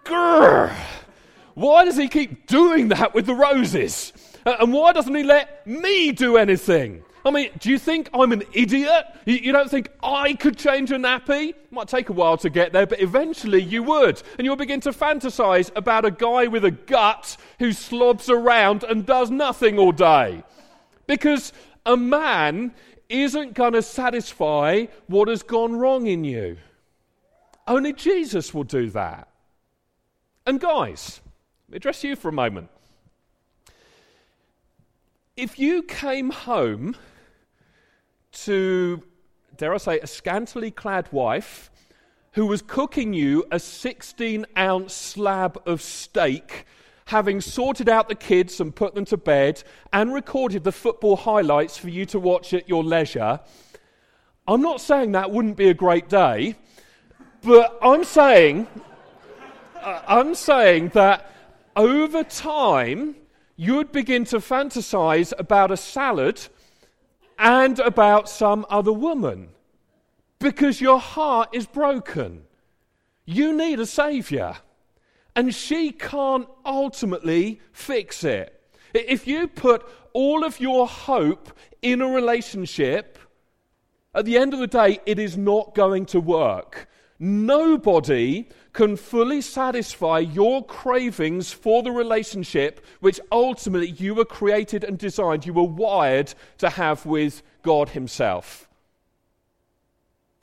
Grr, 0.03 0.73
why 1.53 1.85
does 1.85 1.97
he 1.97 2.07
keep 2.07 2.47
doing 2.47 2.89
that 2.89 3.13
with 3.13 3.25
the 3.25 3.35
roses? 3.35 4.13
Uh, 4.47 4.55
and 4.61 4.71
why 4.71 4.93
doesn't 4.93 5.13
he 5.13 5.23
let 5.23 5.67
me 5.67 6.13
do 6.13 6.37
anything? 6.37 7.03
I 7.25 7.31
mean, 7.31 7.49
do 7.59 7.69
you 7.69 7.77
think 7.77 8.09
I'm 8.13 8.31
an 8.31 8.43
idiot? 8.53 9.03
You, 9.25 9.51
don't 9.51 9.69
think 9.69 9.89
I 10.01 10.35
could 10.35 10.57
change 10.57 10.89
a 10.89 10.95
nappy? 10.95 11.49
It 11.49 11.69
might 11.69 11.89
take 11.89 12.07
a 12.07 12.13
while 12.13 12.37
to 12.37 12.49
get 12.49 12.71
there, 12.71 12.87
but 12.87 13.01
eventually 13.01 13.61
you 13.61 13.83
would. 13.83 14.23
And 14.37 14.45
you'll 14.45 14.55
begin 14.55 14.79
to 14.81 14.91
fantasize 14.91 15.69
about 15.75 16.05
a 16.05 16.11
guy 16.11 16.47
with 16.47 16.63
a 16.63 16.71
gut 16.71 17.35
who 17.59 17.73
slobs 17.73 18.29
around 18.29 18.85
and 18.85 19.05
does 19.05 19.29
nothing 19.29 19.77
all 19.77 19.91
day. 19.91 20.41
Because 21.07 21.51
a 21.85 21.97
man 21.97 22.73
isn't 23.09 23.53
going 23.53 23.73
to 23.73 23.81
satisfy 23.81 24.85
what 25.07 25.27
has 25.27 25.43
gone 25.43 25.75
wrong 25.75 26.07
in 26.07 26.23
you. 26.23 26.55
Only 27.67 27.91
Jesus 27.91 28.53
will 28.53 28.63
do 28.63 28.89
that. 28.91 29.27
And 30.45 30.57
guys, 30.57 31.19
let 31.67 31.73
me 31.73 31.75
address 31.75 32.01
you 32.05 32.15
for 32.15 32.29
a 32.29 32.33
moment 32.33 32.69
if 35.37 35.59
you 35.59 35.83
came 35.83 36.31
home 36.31 36.95
to, 38.31 39.03
dare 39.55 39.75
I 39.75 39.77
say, 39.77 39.99
a 39.99 40.07
scantily 40.07 40.71
clad 40.71 41.07
wife 41.11 41.69
who 42.31 42.47
was 42.47 42.63
cooking 42.63 43.13
you 43.13 43.45
a 43.51 43.59
16 43.59 44.47
ounce 44.57 44.93
slab 44.93 45.61
of 45.67 45.81
steak, 45.81 46.65
having 47.05 47.39
sorted 47.39 47.87
out 47.87 48.09
the 48.09 48.15
kids 48.15 48.59
and 48.59 48.75
put 48.75 48.95
them 48.95 49.05
to 49.05 49.17
bed, 49.17 49.63
and 49.93 50.11
recorded 50.11 50.63
the 50.63 50.71
football 50.71 51.15
highlights 51.15 51.77
for 51.77 51.89
you 51.89 52.05
to 52.07 52.19
watch 52.19 52.53
at 52.53 52.67
your 52.67 52.83
leisure, 52.83 53.39
I'm 54.47 54.61
not 54.61 54.81
saying 54.81 55.11
that 55.11 55.29
wouldn't 55.29 55.55
be 55.55 55.69
a 55.69 55.73
great 55.73 56.09
day, 56.09 56.55
but 57.43 57.77
I'm 57.81 58.03
saying, 58.03 58.65
uh, 59.75 60.01
I'm 60.07 60.33
saying 60.33 60.89
that 60.89 61.31
over 61.75 62.23
time, 62.23 63.15
you'd 63.57 63.91
begin 63.91 64.23
to 64.23 64.37
fantasize 64.37 65.33
about 65.37 65.71
a 65.71 65.77
salad 65.77 66.39
and 67.37 67.79
about 67.79 68.29
some 68.29 68.65
other 68.69 68.93
woman 68.93 69.49
because 70.39 70.79
your 70.79 70.99
heart 70.99 71.49
is 71.51 71.65
broken. 71.65 72.43
You 73.25 73.51
need 73.51 73.79
a 73.79 73.85
savior, 73.85 74.55
and 75.35 75.53
she 75.53 75.91
can't 75.91 76.47
ultimately 76.65 77.59
fix 77.73 78.23
it. 78.23 78.53
If 78.93 79.27
you 79.27 79.47
put 79.47 79.85
all 80.13 80.43
of 80.43 80.59
your 80.59 80.87
hope 80.87 81.51
in 81.81 82.01
a 82.01 82.07
relationship, 82.07 83.19
at 84.13 84.25
the 84.25 84.37
end 84.37 84.53
of 84.53 84.59
the 84.59 84.67
day, 84.67 84.99
it 85.05 85.19
is 85.19 85.37
not 85.37 85.75
going 85.75 86.05
to 86.07 86.19
work. 86.19 86.87
Nobody 87.19 88.47
can 88.77 88.95
fully 88.95 89.41
satisfy 89.41 90.19
your 90.19 90.63
cravings 90.63 91.51
for 91.51 91.81
the 91.81 91.89
relationship 91.89 92.85
which 92.99 93.19
ultimately 93.31 93.89
you 93.89 94.13
were 94.13 94.23
created 94.23 94.83
and 94.83 94.99
designed, 94.99 95.47
you 95.47 95.51
were 95.51 95.63
wired 95.63 96.31
to 96.59 96.69
have 96.69 97.03
with 97.03 97.41
God 97.63 97.89
Himself. 97.89 98.69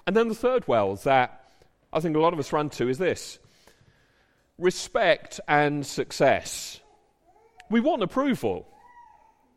And 0.04 0.16
then 0.16 0.26
the 0.26 0.34
third 0.34 0.66
well 0.66 0.96
that 0.96 1.44
I 1.92 2.00
think 2.00 2.16
a 2.16 2.18
lot 2.18 2.32
of 2.32 2.40
us 2.40 2.52
run 2.52 2.70
to 2.70 2.88
is 2.88 2.98
this 2.98 3.38
respect 4.58 5.38
and 5.46 5.86
success. 5.86 6.80
We 7.70 7.78
want 7.78 8.02
approval, 8.02 8.66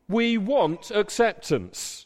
we 0.07 0.38
want 0.38 0.91
acceptance. 0.91 2.05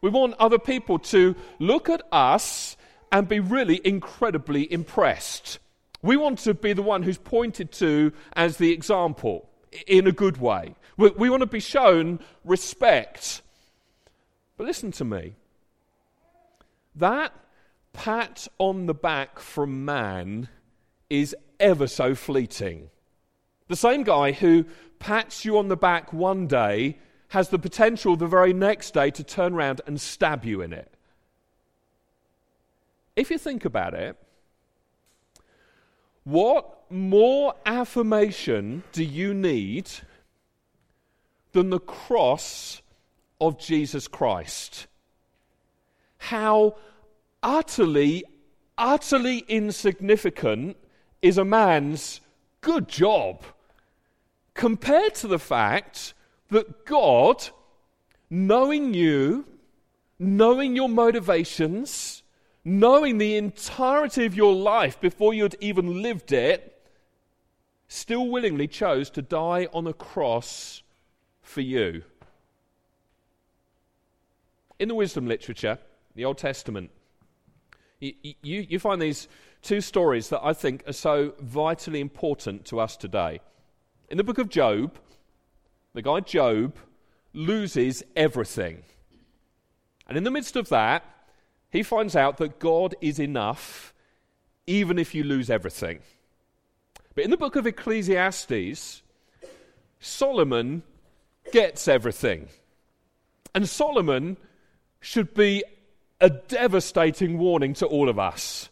We 0.00 0.10
want 0.10 0.34
other 0.38 0.58
people 0.60 1.00
to 1.00 1.34
look 1.58 1.88
at 1.88 2.02
us 2.12 2.76
and 3.10 3.28
be 3.28 3.40
really 3.40 3.80
incredibly 3.84 4.72
impressed. 4.72 5.58
We 6.02 6.16
want 6.16 6.40
to 6.40 6.54
be 6.54 6.72
the 6.72 6.82
one 6.82 7.04
who's 7.04 7.18
pointed 7.18 7.70
to 7.72 8.12
as 8.34 8.56
the 8.56 8.72
example 8.72 9.48
in 9.86 10.06
a 10.06 10.12
good 10.12 10.38
way. 10.38 10.74
We, 10.96 11.10
we 11.10 11.30
want 11.30 11.42
to 11.42 11.46
be 11.46 11.60
shown 11.60 12.20
respect. 12.44 13.42
But 14.56 14.66
listen 14.66 14.92
to 14.92 15.04
me. 15.04 15.36
That 16.96 17.32
pat 17.92 18.48
on 18.58 18.86
the 18.86 18.94
back 18.94 19.38
from 19.38 19.84
man 19.84 20.48
is 21.08 21.36
ever 21.60 21.86
so 21.86 22.14
fleeting. 22.14 22.90
The 23.68 23.76
same 23.76 24.02
guy 24.02 24.32
who 24.32 24.66
pats 24.98 25.44
you 25.44 25.56
on 25.56 25.68
the 25.68 25.76
back 25.76 26.12
one 26.12 26.46
day 26.46 26.98
has 27.28 27.48
the 27.48 27.58
potential 27.58 28.16
the 28.16 28.26
very 28.26 28.52
next 28.52 28.92
day 28.92 29.10
to 29.10 29.24
turn 29.24 29.54
around 29.54 29.80
and 29.86 30.00
stab 30.00 30.44
you 30.44 30.60
in 30.60 30.72
it. 30.72 30.92
If 33.16 33.30
you 33.30 33.38
think 33.38 33.64
about 33.64 33.94
it, 33.94 34.16
what 36.24 36.90
more 36.90 37.54
affirmation 37.66 38.82
do 38.92 39.02
you 39.02 39.34
need 39.34 39.90
than 41.52 41.70
the 41.70 41.80
cross 41.80 42.82
of 43.40 43.58
Jesus 43.58 44.06
Christ? 44.08 44.86
How 46.18 46.76
utterly, 47.42 48.24
utterly 48.78 49.38
insignificant 49.48 50.76
is 51.20 51.38
a 51.38 51.44
man's 51.44 52.20
good 52.60 52.88
job 52.88 53.42
compared 54.54 55.14
to 55.16 55.26
the 55.26 55.38
fact 55.38 56.14
that 56.50 56.84
God, 56.86 57.48
knowing 58.30 58.94
you, 58.94 59.46
knowing 60.18 60.76
your 60.76 60.88
motivations, 60.88 62.21
knowing 62.64 63.18
the 63.18 63.36
entirety 63.36 64.24
of 64.24 64.34
your 64.34 64.54
life 64.54 65.00
before 65.00 65.34
you 65.34 65.42
had 65.42 65.56
even 65.60 66.02
lived 66.02 66.32
it, 66.32 66.80
still 67.88 68.28
willingly 68.28 68.66
chose 68.66 69.10
to 69.10 69.22
die 69.22 69.68
on 69.72 69.86
a 69.86 69.92
cross 69.92 70.82
for 71.42 71.60
you. 71.60 72.02
In 74.78 74.88
the 74.88 74.94
wisdom 74.94 75.26
literature, 75.26 75.78
the 76.14 76.24
Old 76.24 76.38
Testament, 76.38 76.90
you, 78.00 78.14
you, 78.42 78.66
you 78.68 78.78
find 78.78 79.00
these 79.00 79.28
two 79.62 79.80
stories 79.80 80.28
that 80.30 80.44
I 80.44 80.52
think 80.52 80.82
are 80.88 80.92
so 80.92 81.34
vitally 81.40 82.00
important 82.00 82.64
to 82.66 82.80
us 82.80 82.96
today. 82.96 83.40
In 84.08 84.16
the 84.16 84.24
book 84.24 84.38
of 84.38 84.48
Job, 84.48 84.98
the 85.94 86.02
guy 86.02 86.20
Job 86.20 86.76
loses 87.32 88.02
everything. 88.16 88.82
And 90.08 90.18
in 90.18 90.24
the 90.24 90.30
midst 90.30 90.56
of 90.56 90.68
that, 90.70 91.04
he 91.72 91.82
finds 91.82 92.14
out 92.14 92.36
that 92.36 92.58
God 92.58 92.94
is 93.00 93.18
enough 93.18 93.94
even 94.66 94.98
if 94.98 95.14
you 95.14 95.24
lose 95.24 95.50
everything. 95.50 96.00
But 97.14 97.24
in 97.24 97.30
the 97.30 97.36
book 97.36 97.56
of 97.56 97.66
Ecclesiastes, 97.66 99.02
Solomon 99.98 100.82
gets 101.50 101.88
everything. 101.88 102.48
And 103.54 103.68
Solomon 103.68 104.36
should 105.00 105.34
be 105.34 105.64
a 106.20 106.30
devastating 106.30 107.38
warning 107.38 107.74
to 107.74 107.86
all 107.86 108.08
of 108.08 108.18
us. 108.18 108.68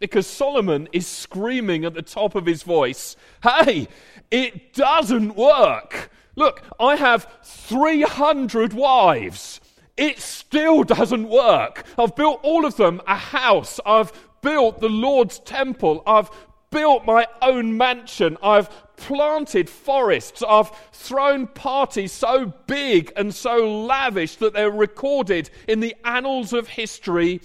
Because 0.00 0.26
Solomon 0.26 0.88
is 0.92 1.06
screaming 1.06 1.84
at 1.84 1.94
the 1.94 2.02
top 2.02 2.34
of 2.34 2.46
his 2.46 2.62
voice, 2.62 3.16
Hey, 3.42 3.88
it 4.30 4.72
doesn't 4.72 5.36
work. 5.36 6.10
Look, 6.36 6.62
I 6.78 6.96
have 6.96 7.26
300 7.42 8.72
wives. 8.72 9.60
It 9.98 10.20
still 10.20 10.84
doesn't 10.84 11.28
work. 11.28 11.84
I've 11.98 12.14
built 12.14 12.40
all 12.44 12.64
of 12.64 12.76
them 12.76 13.02
a 13.06 13.16
house. 13.16 13.80
I've 13.84 14.12
built 14.40 14.80
the 14.80 14.88
Lord's 14.88 15.40
temple. 15.40 16.04
I've 16.06 16.30
built 16.70 17.04
my 17.04 17.26
own 17.42 17.76
mansion. 17.76 18.38
I've 18.40 18.70
planted 18.96 19.68
forests. 19.68 20.44
I've 20.48 20.70
thrown 20.92 21.48
parties 21.48 22.12
so 22.12 22.46
big 22.68 23.12
and 23.16 23.34
so 23.34 23.82
lavish 23.82 24.36
that 24.36 24.52
they're 24.52 24.70
recorded 24.70 25.50
in 25.66 25.80
the 25.80 25.96
annals 26.04 26.52
of 26.52 26.68
history. 26.68 27.40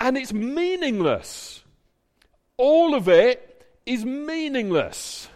And 0.00 0.18
it's 0.18 0.32
meaningless. 0.32 1.62
All 2.56 2.96
of 2.96 3.08
it 3.08 3.64
is 3.86 4.04
meaningless. 4.04 5.28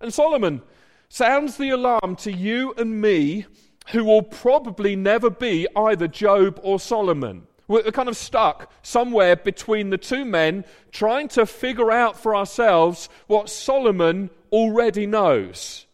And 0.00 0.14
Solomon 0.14 0.62
sounds 1.08 1.56
the 1.56 1.70
alarm 1.70 2.14
to 2.16 2.32
you 2.32 2.74
and 2.76 3.00
me, 3.00 3.46
who 3.90 4.04
will 4.04 4.22
probably 4.22 4.96
never 4.96 5.30
be 5.30 5.66
either 5.76 6.08
Job 6.08 6.60
or 6.62 6.78
Solomon. 6.78 7.46
We're 7.68 7.90
kind 7.90 8.08
of 8.08 8.16
stuck 8.16 8.70
somewhere 8.82 9.36
between 9.36 9.90
the 9.90 9.98
two 9.98 10.24
men, 10.24 10.64
trying 10.90 11.28
to 11.28 11.46
figure 11.46 11.90
out 11.90 12.18
for 12.18 12.36
ourselves 12.36 13.08
what 13.26 13.48
Solomon 13.48 14.30
already 14.50 15.06
knows. 15.06 15.86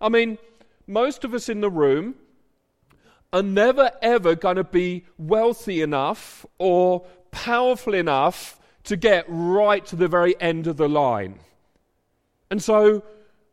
I 0.00 0.08
mean, 0.08 0.38
most 0.86 1.24
of 1.24 1.34
us 1.34 1.48
in 1.48 1.60
the 1.60 1.70
room 1.70 2.14
are 3.32 3.42
never 3.42 3.90
ever 4.00 4.34
going 4.34 4.56
to 4.56 4.64
be 4.64 5.04
wealthy 5.18 5.82
enough 5.82 6.46
or 6.58 7.06
powerful 7.30 7.94
enough 7.94 8.58
to 8.84 8.96
get 8.96 9.26
right 9.28 9.84
to 9.86 9.96
the 9.96 10.08
very 10.08 10.40
end 10.40 10.66
of 10.66 10.78
the 10.78 10.88
line. 10.88 11.38
And 12.50 12.62
so 12.62 13.02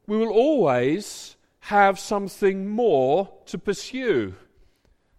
we 0.07 0.17
will 0.17 0.31
always 0.31 1.34
have 1.65 1.97
something 1.97 2.67
more 2.69 3.27
to 3.47 3.57
pursue, 3.57 4.35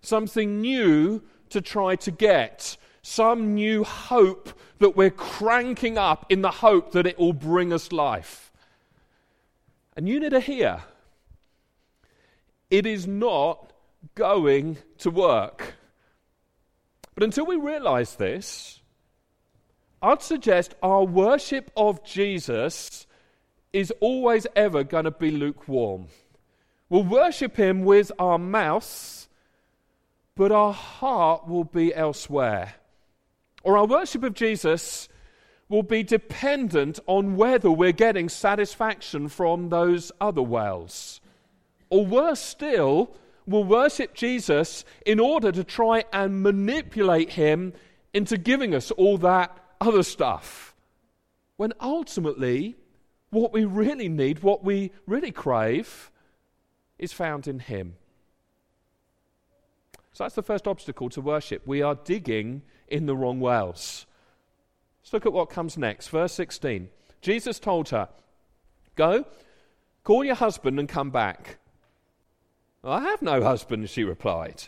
something 0.00 0.60
new 0.60 1.20
to 1.48 1.60
try 1.60 1.96
to 1.96 2.12
get, 2.12 2.76
some 3.02 3.56
new 3.56 3.82
hope 3.82 4.52
that 4.78 4.96
we're 4.96 5.10
cranking 5.10 5.98
up 5.98 6.24
in 6.28 6.42
the 6.42 6.50
hope 6.52 6.92
that 6.92 7.04
it 7.04 7.18
will 7.18 7.32
bring 7.32 7.72
us 7.72 7.90
life. 7.90 8.52
And 9.96 10.08
you 10.08 10.20
need 10.20 10.30
to 10.30 10.38
hear 10.38 10.84
it 12.70 12.86
is 12.86 13.08
not 13.08 13.72
going 14.14 14.78
to 14.98 15.10
work. 15.10 15.74
But 17.16 17.24
until 17.24 17.46
we 17.46 17.56
realize 17.56 18.14
this, 18.14 18.80
I'd 20.00 20.22
suggest 20.22 20.76
our 20.80 21.02
worship 21.02 21.72
of 21.76 22.04
Jesus 22.04 23.08
is 23.72 23.92
always 23.98 24.46
ever 24.54 24.84
going 24.84 25.06
to 25.06 25.10
be 25.10 25.32
lukewarm. 25.32 26.06
We'll 26.88 27.04
worship 27.04 27.56
him 27.56 27.84
with 27.84 28.12
our 28.18 28.38
mouths 28.38 29.26
but 30.36 30.52
our 30.52 30.72
heart 30.72 31.48
will 31.48 31.64
be 31.64 31.94
elsewhere. 31.94 32.74
Or 33.64 33.76
our 33.78 33.86
worship 33.86 34.22
of 34.22 34.34
Jesus 34.34 35.08
will 35.68 35.82
be 35.82 36.04
dependent 36.04 37.00
on 37.06 37.36
whether 37.36 37.70
we're 37.70 37.90
getting 37.92 38.28
satisfaction 38.28 39.28
from 39.28 39.70
those 39.70 40.12
other 40.20 40.42
wells. 40.42 41.20
Or 41.90 42.06
worse 42.06 42.40
still, 42.40 43.16
we'll 43.46 43.64
worship 43.64 44.14
Jesus 44.14 44.84
in 45.04 45.18
order 45.18 45.50
to 45.50 45.64
try 45.64 46.04
and 46.12 46.42
manipulate 46.42 47.30
him 47.30 47.72
into 48.12 48.36
giving 48.36 48.74
us 48.74 48.90
all 48.92 49.18
that 49.18 49.56
other 49.80 50.02
stuff. 50.02 50.74
When 51.56 51.72
ultimately, 51.80 52.76
what 53.30 53.52
we 53.52 53.64
really 53.64 54.08
need, 54.08 54.42
what 54.42 54.62
we 54.62 54.92
really 55.06 55.32
crave, 55.32 56.10
is 56.98 57.12
found 57.12 57.46
in 57.46 57.58
him. 57.60 57.96
So 60.12 60.24
that's 60.24 60.34
the 60.34 60.42
first 60.42 60.66
obstacle 60.66 61.10
to 61.10 61.20
worship. 61.20 61.66
We 61.66 61.82
are 61.82 61.94
digging 61.94 62.62
in 62.88 63.06
the 63.06 63.14
wrong 63.14 63.38
wells. 63.38 64.06
Let's 65.02 65.12
look 65.12 65.26
at 65.26 65.32
what 65.32 65.50
comes 65.50 65.76
next. 65.76 66.08
Verse 66.08 66.32
16. 66.32 66.88
Jesus 67.20 67.58
told 67.58 67.90
her, 67.90 68.08
Go, 68.94 69.26
call 70.04 70.24
your 70.24 70.34
husband 70.34 70.80
and 70.80 70.88
come 70.88 71.10
back. 71.10 71.58
I 72.82 73.00
have 73.00 73.20
no 73.20 73.42
husband, 73.42 73.90
she 73.90 74.04
replied. 74.04 74.64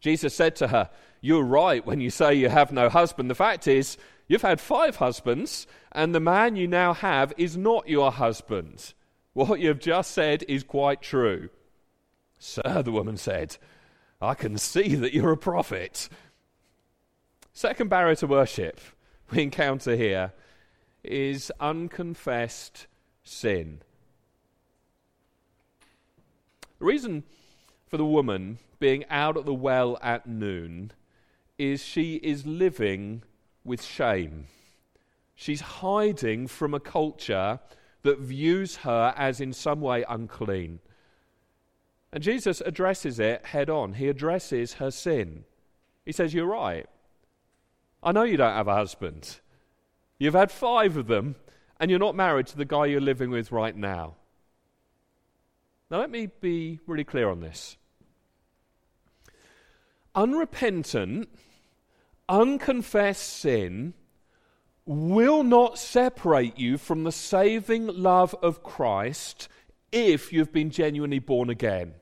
Jesus 0.00 0.34
said 0.34 0.54
to 0.56 0.68
her, 0.68 0.90
You're 1.20 1.42
right 1.42 1.84
when 1.84 2.00
you 2.00 2.10
say 2.10 2.34
you 2.34 2.48
have 2.48 2.70
no 2.70 2.88
husband. 2.88 3.28
The 3.28 3.34
fact 3.34 3.66
is, 3.66 3.96
you've 4.28 4.42
had 4.42 4.60
five 4.60 4.96
husbands, 4.96 5.66
and 5.90 6.14
the 6.14 6.20
man 6.20 6.56
you 6.56 6.68
now 6.68 6.94
have 6.94 7.32
is 7.36 7.56
not 7.56 7.88
your 7.88 8.12
husband. 8.12 8.94
What 9.36 9.60
you've 9.60 9.80
just 9.80 10.12
said 10.12 10.44
is 10.48 10.64
quite 10.64 11.02
true. 11.02 11.50
Sir, 12.38 12.82
the 12.82 12.90
woman 12.90 13.18
said, 13.18 13.58
I 14.18 14.32
can 14.32 14.56
see 14.56 14.94
that 14.94 15.12
you're 15.12 15.32
a 15.32 15.36
prophet. 15.36 16.08
Second 17.52 17.90
barrier 17.90 18.14
to 18.14 18.26
worship 18.26 18.80
we 19.30 19.42
encounter 19.42 19.94
here 19.94 20.32
is 21.04 21.52
unconfessed 21.60 22.86
sin. 23.24 23.82
The 26.78 26.86
reason 26.86 27.22
for 27.88 27.98
the 27.98 28.06
woman 28.06 28.56
being 28.78 29.04
out 29.10 29.36
at 29.36 29.44
the 29.44 29.52
well 29.52 29.98
at 30.00 30.26
noon 30.26 30.92
is 31.58 31.84
she 31.84 32.14
is 32.14 32.46
living 32.46 33.22
with 33.64 33.82
shame. 33.82 34.46
She's 35.34 35.60
hiding 35.60 36.46
from 36.46 36.72
a 36.72 36.80
culture 36.80 37.60
that 38.02 38.18
views 38.18 38.76
her 38.76 39.12
as 39.16 39.40
in 39.40 39.52
some 39.52 39.80
way 39.80 40.04
unclean. 40.08 40.80
And 42.12 42.22
Jesus 42.22 42.62
addresses 42.64 43.18
it 43.18 43.46
head 43.46 43.68
on. 43.68 43.94
He 43.94 44.08
addresses 44.08 44.74
her 44.74 44.90
sin. 44.90 45.44
He 46.04 46.12
says, 46.12 46.32
You're 46.32 46.46
right. 46.46 46.86
I 48.02 48.12
know 48.12 48.22
you 48.22 48.36
don't 48.36 48.54
have 48.54 48.68
a 48.68 48.74
husband. 48.74 49.40
You've 50.18 50.34
had 50.34 50.50
five 50.50 50.96
of 50.96 51.08
them, 51.08 51.34
and 51.78 51.90
you're 51.90 52.00
not 52.00 52.14
married 52.14 52.46
to 52.48 52.56
the 52.56 52.64
guy 52.64 52.86
you're 52.86 53.00
living 53.00 53.30
with 53.30 53.52
right 53.52 53.76
now. 53.76 54.14
Now, 55.90 55.98
let 55.98 56.10
me 56.10 56.28
be 56.40 56.80
really 56.86 57.04
clear 57.04 57.28
on 57.28 57.40
this. 57.40 57.76
Unrepentant, 60.14 61.28
unconfessed 62.28 63.22
sin 63.22 63.94
will 64.86 65.42
not 65.42 65.78
separate 65.78 66.58
you 66.58 66.78
from 66.78 67.04
the 67.04 67.12
saving 67.12 67.86
love 67.88 68.34
of 68.42 68.62
Christ 68.62 69.48
if 69.92 70.32
you've 70.32 70.52
been 70.52 70.70
genuinely 70.70 71.18
born 71.18 71.50
again 71.50 71.94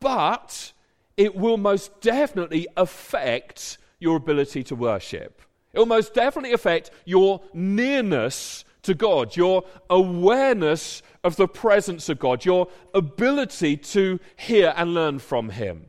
but 0.00 0.72
it 1.16 1.34
will 1.34 1.56
most 1.56 2.00
definitely 2.00 2.66
affect 2.76 3.78
your 3.98 4.16
ability 4.16 4.62
to 4.64 4.74
worship. 4.74 5.42
It 5.72 5.78
will 5.78 5.86
most 5.86 6.14
definitely 6.14 6.52
affect 6.52 6.90
your 7.04 7.40
nearness 7.52 8.64
to 8.82 8.94
God, 8.94 9.36
your 9.36 9.64
awareness 9.90 11.02
of 11.24 11.36
the 11.36 11.48
presence 11.48 12.08
of 12.08 12.18
God, 12.18 12.44
your 12.44 12.68
ability 12.94 13.76
to 13.78 14.20
hear 14.36 14.72
and 14.76 14.94
learn 14.94 15.18
from 15.18 15.50
Him. 15.50 15.86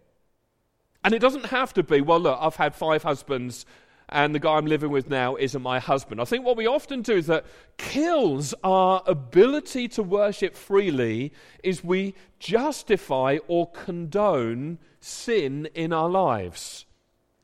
And 1.03 1.13
it 1.13 1.19
doesn't 1.19 1.45
have 1.47 1.73
to 1.75 1.83
be, 1.83 2.01
well, 2.01 2.19
look, 2.19 2.39
I've 2.41 2.55
had 2.55 2.75
five 2.75 3.03
husbands 3.03 3.65
and 4.09 4.33
the 4.33 4.39
guy 4.39 4.55
I'm 4.55 4.65
living 4.65 4.89
with 4.89 5.09
now 5.09 5.35
isn't 5.35 5.61
my 5.61 5.79
husband. 5.79 6.21
I 6.21 6.25
think 6.25 6.45
what 6.45 6.55
we 6.55 6.65
often 6.65 7.01
do 7.01 7.13
is 7.13 7.27
that 7.27 7.45
kills 7.77 8.53
our 8.63 9.03
ability 9.05 9.89
to 9.89 10.03
worship 10.03 10.55
freely 10.55 11.33
is 11.63 11.83
we 11.83 12.15
justify 12.39 13.37
or 13.47 13.69
condone 13.71 14.79
sin 15.01 15.67
in 15.75 15.91
our 15.91 16.09
lives. 16.09 16.85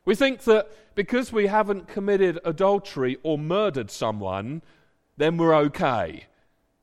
We 0.06 0.16
think 0.16 0.42
that 0.42 0.70
because 0.96 1.34
we 1.34 1.48
haven't 1.48 1.88
committed 1.88 2.40
adultery 2.46 3.18
or 3.24 3.38
murdered 3.38 3.92
someone, 3.92 4.62
then 5.18 5.38
we're 5.38 5.56
okay. 5.56 6.28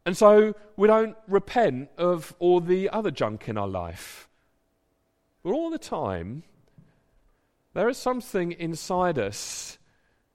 And 0.04 0.16
so 0.16 0.54
we 0.76 0.88
don't 0.88 1.16
repent 1.26 1.90
of 1.96 2.34
all 2.38 2.60
the 2.60 2.90
other 2.90 3.10
junk 3.10 3.48
in 3.48 3.56
our 3.56 3.68
life. 3.68 4.28
But 5.42 5.52
all 5.52 5.70
the 5.70 5.78
time, 5.78 6.42
there 7.74 7.88
is 7.88 7.98
something 7.98 8.52
inside 8.52 9.18
us 9.18 9.78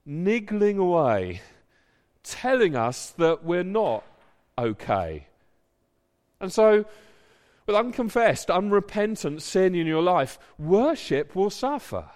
niggling 0.04 0.78
away, 0.78 1.42
telling 2.22 2.76
us 2.76 3.10
that 3.12 3.44
we're 3.44 3.64
not 3.64 4.04
okay. 4.56 5.26
And 6.40 6.52
so, 6.52 6.84
with 7.66 7.76
unconfessed, 7.76 8.50
unrepentant 8.50 9.42
sin 9.42 9.74
in 9.74 9.86
your 9.86 10.02
life, 10.02 10.38
worship 10.58 11.34
will 11.34 11.50
suffer. 11.50 12.06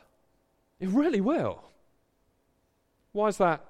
It 0.78 0.88
really 0.88 1.20
will. 1.20 1.62
Why 3.12 3.28
is 3.28 3.38
that 3.38 3.64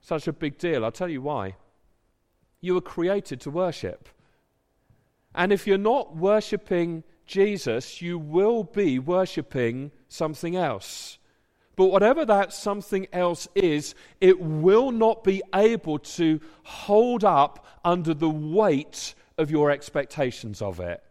such 0.00 0.26
a 0.26 0.32
big 0.32 0.58
deal? 0.58 0.84
I'll 0.84 0.92
tell 0.92 1.08
you 1.08 1.22
why. 1.22 1.54
You 2.60 2.74
were 2.74 2.80
created 2.80 3.40
to 3.42 3.50
worship. 3.50 4.08
And 5.34 5.52
if 5.52 5.66
you're 5.66 5.78
not 5.78 6.16
worshipping 6.16 7.04
Jesus, 7.30 8.02
you 8.02 8.18
will 8.18 8.64
be 8.64 8.98
worshipping 8.98 9.92
something 10.08 10.56
else. 10.56 11.18
But 11.76 11.86
whatever 11.86 12.26
that 12.26 12.52
something 12.52 13.06
else 13.12 13.46
is, 13.54 13.94
it 14.20 14.40
will 14.40 14.90
not 14.90 15.22
be 15.22 15.40
able 15.54 16.00
to 16.00 16.40
hold 16.64 17.24
up 17.24 17.64
under 17.84 18.14
the 18.14 18.28
weight 18.28 19.14
of 19.38 19.50
your 19.50 19.70
expectations 19.70 20.60
of 20.60 20.80
it. 20.80 21.02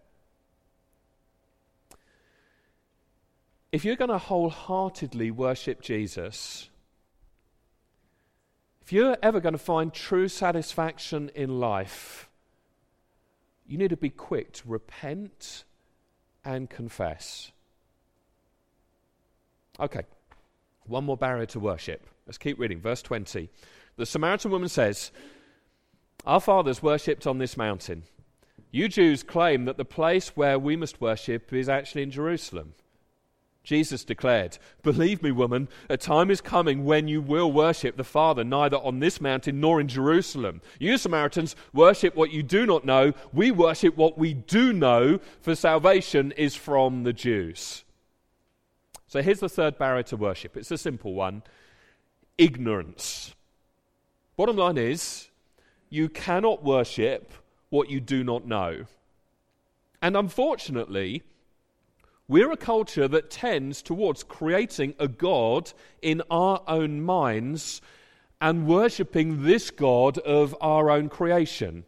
If 3.71 3.85
you're 3.85 3.95
going 3.95 4.09
to 4.09 4.17
wholeheartedly 4.17 5.31
worship 5.31 5.81
Jesus, 5.81 6.69
if 8.81 8.91
you're 8.91 9.17
ever 9.23 9.39
going 9.39 9.53
to 9.53 9.57
find 9.57 9.93
true 9.93 10.27
satisfaction 10.27 11.31
in 11.33 11.59
life, 11.59 12.29
you 13.65 13.77
need 13.77 13.91
to 13.91 13.97
be 13.97 14.09
quick 14.09 14.51
to 14.53 14.67
repent 14.67 15.63
and 16.43 16.69
confess. 16.69 17.51
Okay, 19.79 20.03
one 20.85 21.05
more 21.05 21.17
barrier 21.17 21.45
to 21.47 21.59
worship. 21.59 22.05
Let's 22.25 22.37
keep 22.37 22.59
reading. 22.59 22.81
Verse 22.81 23.01
20. 23.01 23.49
The 23.95 24.05
Samaritan 24.05 24.51
woman 24.51 24.69
says, 24.69 25.11
Our 26.25 26.39
fathers 26.39 26.83
worshipped 26.83 27.25
on 27.25 27.37
this 27.37 27.57
mountain. 27.57 28.03
You 28.71 28.87
Jews 28.87 29.23
claim 29.23 29.65
that 29.65 29.77
the 29.77 29.85
place 29.85 30.29
where 30.35 30.59
we 30.59 30.75
must 30.75 31.01
worship 31.01 31.51
is 31.53 31.69
actually 31.69 32.03
in 32.03 32.11
Jerusalem. 32.11 32.73
Jesus 33.69 34.03
declared, 34.03 34.57
Believe 34.81 35.21
me, 35.21 35.31
woman, 35.31 35.69
a 35.89 35.95
time 35.95 36.31
is 36.31 36.41
coming 36.41 36.85
when 36.85 37.07
you 37.07 37.21
will 37.21 37.51
worship 37.51 37.97
the 37.97 38.03
Father 38.03 38.43
neither 38.43 38.77
on 38.77 38.99
this 38.99 39.21
mountain 39.21 39.59
nor 39.59 39.79
in 39.79 39.87
Jerusalem. 39.87 40.63
You 40.79 40.97
Samaritans 40.97 41.55
worship 41.71 42.15
what 42.15 42.31
you 42.31 42.41
do 42.41 42.65
not 42.65 42.83
know. 42.83 43.13
We 43.31 43.51
worship 43.51 43.95
what 43.95 44.17
we 44.17 44.33
do 44.33 44.73
know, 44.73 45.19
for 45.41 45.53
salvation 45.53 46.31
is 46.31 46.55
from 46.55 47.03
the 47.03 47.13
Jews. 47.13 47.83
So 49.05 49.21
here's 49.21 49.39
the 49.39 49.47
third 49.47 49.77
barrier 49.77 50.01
to 50.01 50.17
worship 50.17 50.57
it's 50.57 50.71
a 50.71 50.77
simple 50.77 51.13
one 51.13 51.43
ignorance. 52.39 53.35
Bottom 54.35 54.57
line 54.57 54.79
is, 54.79 55.29
you 55.91 56.09
cannot 56.09 56.63
worship 56.63 57.33
what 57.69 57.91
you 57.91 57.99
do 57.99 58.23
not 58.23 58.47
know. 58.47 58.85
And 60.01 60.17
unfortunately, 60.17 61.21
we're 62.29 62.51
a 62.51 62.57
culture 62.57 63.07
that 63.07 63.31
tends 63.31 63.81
towards 63.81 64.23
creating 64.23 64.93
a 64.99 65.07
God 65.07 65.73
in 66.01 66.21
our 66.29 66.61
own 66.67 67.01
minds 67.01 67.81
and 68.39 68.67
worshipping 68.67 69.43
this 69.43 69.71
God 69.71 70.19
of 70.19 70.55
our 70.61 70.91
own 70.91 71.09
creation. 71.09 71.83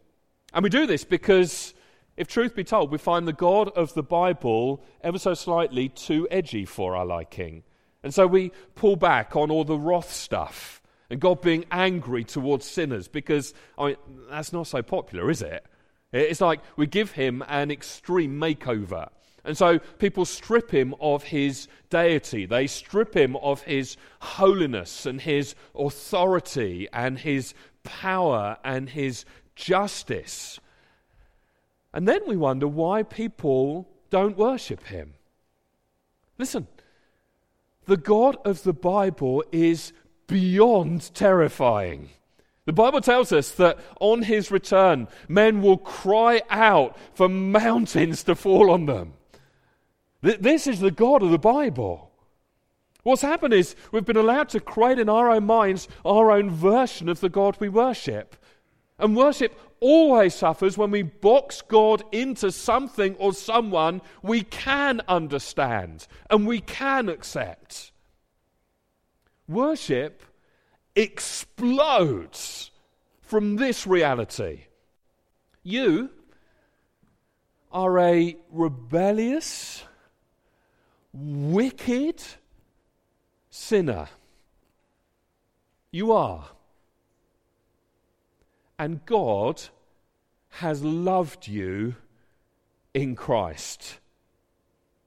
And 0.52 0.64
we 0.64 0.68
do 0.68 0.84
this 0.84 1.04
because, 1.04 1.74
if 2.16 2.26
truth 2.26 2.56
be 2.56 2.64
told, 2.64 2.90
we 2.90 2.98
find 2.98 3.26
the 3.26 3.32
God 3.32 3.68
of 3.68 3.94
the 3.94 4.02
Bible 4.02 4.82
ever 5.00 5.18
so 5.18 5.32
slightly 5.32 5.88
too 5.88 6.26
edgy 6.28 6.64
for 6.64 6.96
our 6.96 7.06
liking. 7.06 7.62
And 8.02 8.12
so 8.12 8.26
we 8.26 8.50
pull 8.74 8.96
back 8.96 9.36
on 9.36 9.48
all 9.50 9.64
the 9.64 9.78
wrath 9.78 10.12
stuff 10.12 10.82
and 11.08 11.20
God 11.20 11.40
being 11.40 11.66
angry 11.70 12.24
towards 12.24 12.66
sinners 12.66 13.06
because, 13.06 13.54
I 13.78 13.86
mean, 13.86 13.96
that's 14.28 14.52
not 14.52 14.66
so 14.66 14.82
popular, 14.82 15.30
is 15.30 15.40
it? 15.40 15.64
It's 16.12 16.40
like 16.40 16.60
we 16.74 16.88
give 16.88 17.12
him 17.12 17.44
an 17.46 17.70
extreme 17.70 18.40
makeover. 18.40 19.08
And 19.44 19.56
so 19.56 19.80
people 19.98 20.24
strip 20.24 20.70
him 20.70 20.94
of 21.00 21.24
his 21.24 21.66
deity. 21.90 22.46
They 22.46 22.66
strip 22.66 23.14
him 23.14 23.36
of 23.36 23.62
his 23.62 23.96
holiness 24.20 25.04
and 25.04 25.20
his 25.20 25.54
authority 25.74 26.88
and 26.92 27.18
his 27.18 27.54
power 27.82 28.56
and 28.64 28.88
his 28.88 29.24
justice. 29.56 30.60
And 31.92 32.06
then 32.06 32.20
we 32.26 32.36
wonder 32.36 32.68
why 32.68 33.02
people 33.02 33.88
don't 34.10 34.36
worship 34.36 34.84
him. 34.84 35.14
Listen, 36.38 36.68
the 37.86 37.96
God 37.96 38.36
of 38.44 38.62
the 38.62 38.72
Bible 38.72 39.44
is 39.50 39.92
beyond 40.28 41.12
terrifying. 41.14 42.10
The 42.64 42.72
Bible 42.72 43.00
tells 43.00 43.32
us 43.32 43.50
that 43.52 43.78
on 44.00 44.22
his 44.22 44.52
return, 44.52 45.08
men 45.28 45.62
will 45.62 45.78
cry 45.78 46.42
out 46.48 46.96
for 47.12 47.28
mountains 47.28 48.22
to 48.24 48.36
fall 48.36 48.70
on 48.70 48.86
them. 48.86 49.14
This 50.22 50.66
is 50.66 50.80
the 50.80 50.90
God 50.90 51.22
of 51.22 51.30
the 51.30 51.38
Bible. 51.38 52.10
What's 53.02 53.22
happened 53.22 53.54
is 53.54 53.74
we've 53.90 54.04
been 54.04 54.16
allowed 54.16 54.48
to 54.50 54.60
create 54.60 55.00
in 55.00 55.08
our 55.08 55.30
own 55.30 55.44
minds 55.44 55.88
our 56.04 56.30
own 56.30 56.50
version 56.50 57.08
of 57.08 57.20
the 57.20 57.28
God 57.28 57.56
we 57.58 57.68
worship. 57.68 58.36
And 58.98 59.16
worship 59.16 59.58
always 59.80 60.34
suffers 60.34 60.78
when 60.78 60.92
we 60.92 61.02
box 61.02 61.60
God 61.60 62.04
into 62.12 62.52
something 62.52 63.16
or 63.16 63.32
someone 63.32 64.00
we 64.22 64.42
can 64.42 65.00
understand 65.08 66.06
and 66.30 66.46
we 66.46 66.60
can 66.60 67.08
accept. 67.08 67.90
Worship 69.48 70.22
explodes 70.94 72.70
from 73.22 73.56
this 73.56 73.88
reality. 73.88 74.66
You 75.64 76.10
are 77.72 77.98
a 77.98 78.36
rebellious, 78.50 79.82
wicked 81.12 82.22
sinner. 83.50 84.08
You 85.90 86.12
are. 86.12 86.48
And 88.78 89.04
God 89.04 89.62
has 90.48 90.82
loved 90.82 91.46
you 91.46 91.94
in 92.94 93.14
Christ. 93.14 93.98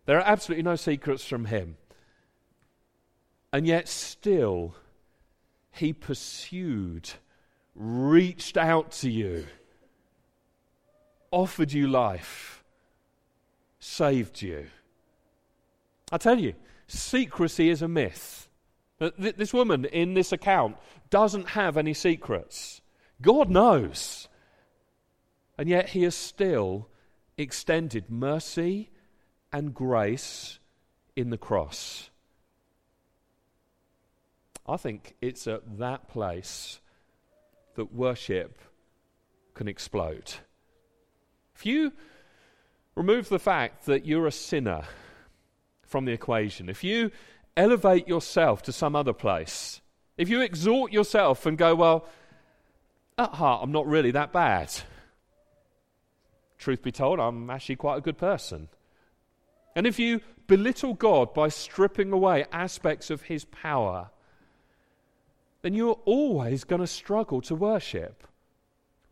There 0.05 0.17
are 0.17 0.27
absolutely 0.27 0.63
no 0.63 0.75
secrets 0.75 1.25
from 1.25 1.45
Him. 1.45 1.77
And 3.51 3.65
yet, 3.65 3.87
still, 3.87 4.75
He 5.71 5.93
pursued, 5.93 7.09
reached 7.75 8.57
out 8.57 8.91
to 8.93 9.09
you, 9.09 9.47
offered 11.31 11.73
you 11.73 11.87
life, 11.87 12.63
saved 13.79 14.41
you. 14.41 14.67
I 16.11 16.17
tell 16.17 16.39
you, 16.39 16.53
secrecy 16.87 17.69
is 17.69 17.81
a 17.81 17.87
myth. 17.87 18.49
This 19.17 19.53
woman 19.53 19.85
in 19.85 20.13
this 20.13 20.31
account 20.31 20.77
doesn't 21.09 21.49
have 21.49 21.77
any 21.77 21.93
secrets. 21.93 22.81
God 23.21 23.49
knows. 23.49 24.27
And 25.57 25.67
yet 25.67 25.89
he 25.89 26.03
has 26.03 26.15
still 26.15 26.89
extended 27.37 28.09
mercy 28.09 28.89
and 29.51 29.73
grace 29.73 30.59
in 31.15 31.29
the 31.29 31.37
cross. 31.37 32.09
I 34.67 34.77
think 34.77 35.15
it's 35.21 35.47
at 35.47 35.77
that 35.77 36.07
place 36.07 36.79
that 37.75 37.93
worship 37.93 38.59
can 39.53 39.67
explode. 39.67 40.33
If 41.55 41.65
you 41.65 41.93
remove 42.95 43.29
the 43.29 43.39
fact 43.39 43.85
that 43.85 44.05
you're 44.05 44.27
a 44.27 44.31
sinner 44.31 44.85
from 45.95 46.03
the 46.03 46.11
equation, 46.11 46.67
if 46.67 46.83
you 46.83 47.09
elevate 47.55 48.05
yourself 48.05 48.61
to 48.61 48.73
some 48.73 48.97
other 48.97 49.13
place, 49.13 49.79
if 50.17 50.27
you 50.27 50.41
exhort 50.41 50.91
yourself 50.91 51.45
and 51.45 51.57
go, 51.57 51.73
well, 51.73 52.05
at 53.17 53.29
heart, 53.35 53.61
I'm 53.63 53.71
not 53.71 53.87
really 53.87 54.11
that 54.11 54.33
bad. 54.33 54.73
Truth 56.57 56.81
be 56.81 56.91
told, 56.91 57.21
I'm 57.21 57.49
actually 57.49 57.77
quite 57.77 57.95
a 57.95 58.01
good 58.01 58.17
person. 58.17 58.67
And 59.73 59.87
if 59.87 59.97
you 59.97 60.19
belittle 60.47 60.95
God 60.95 61.33
by 61.33 61.47
stripping 61.47 62.11
away 62.11 62.43
aspects 62.51 63.09
of 63.09 63.21
his 63.21 63.45
power, 63.45 64.09
then 65.61 65.73
you're 65.73 66.01
always 66.03 66.65
going 66.65 66.81
to 66.81 66.87
struggle 66.87 67.39
to 67.43 67.55
worship. 67.55 68.27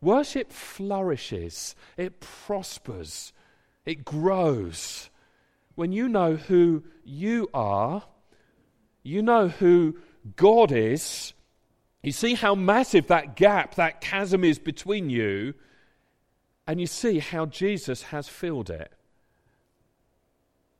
Worship 0.02 0.52
flourishes, 0.52 1.74
it 1.96 2.20
prospers, 2.20 3.32
it 3.86 4.04
grows 4.04 5.08
when 5.74 5.92
you 5.92 6.08
know 6.08 6.36
who 6.36 6.84
you 7.04 7.48
are, 7.52 8.04
you 9.02 9.22
know 9.22 9.48
who 9.48 9.96
God 10.36 10.72
is, 10.72 11.32
you 12.02 12.12
see 12.12 12.34
how 12.34 12.54
massive 12.54 13.08
that 13.08 13.36
gap, 13.36 13.76
that 13.76 14.00
chasm 14.00 14.44
is 14.44 14.58
between 14.58 15.10
you, 15.10 15.54
and 16.66 16.80
you 16.80 16.86
see 16.86 17.18
how 17.18 17.46
Jesus 17.46 18.02
has 18.04 18.28
filled 18.28 18.70
it. 18.70 18.92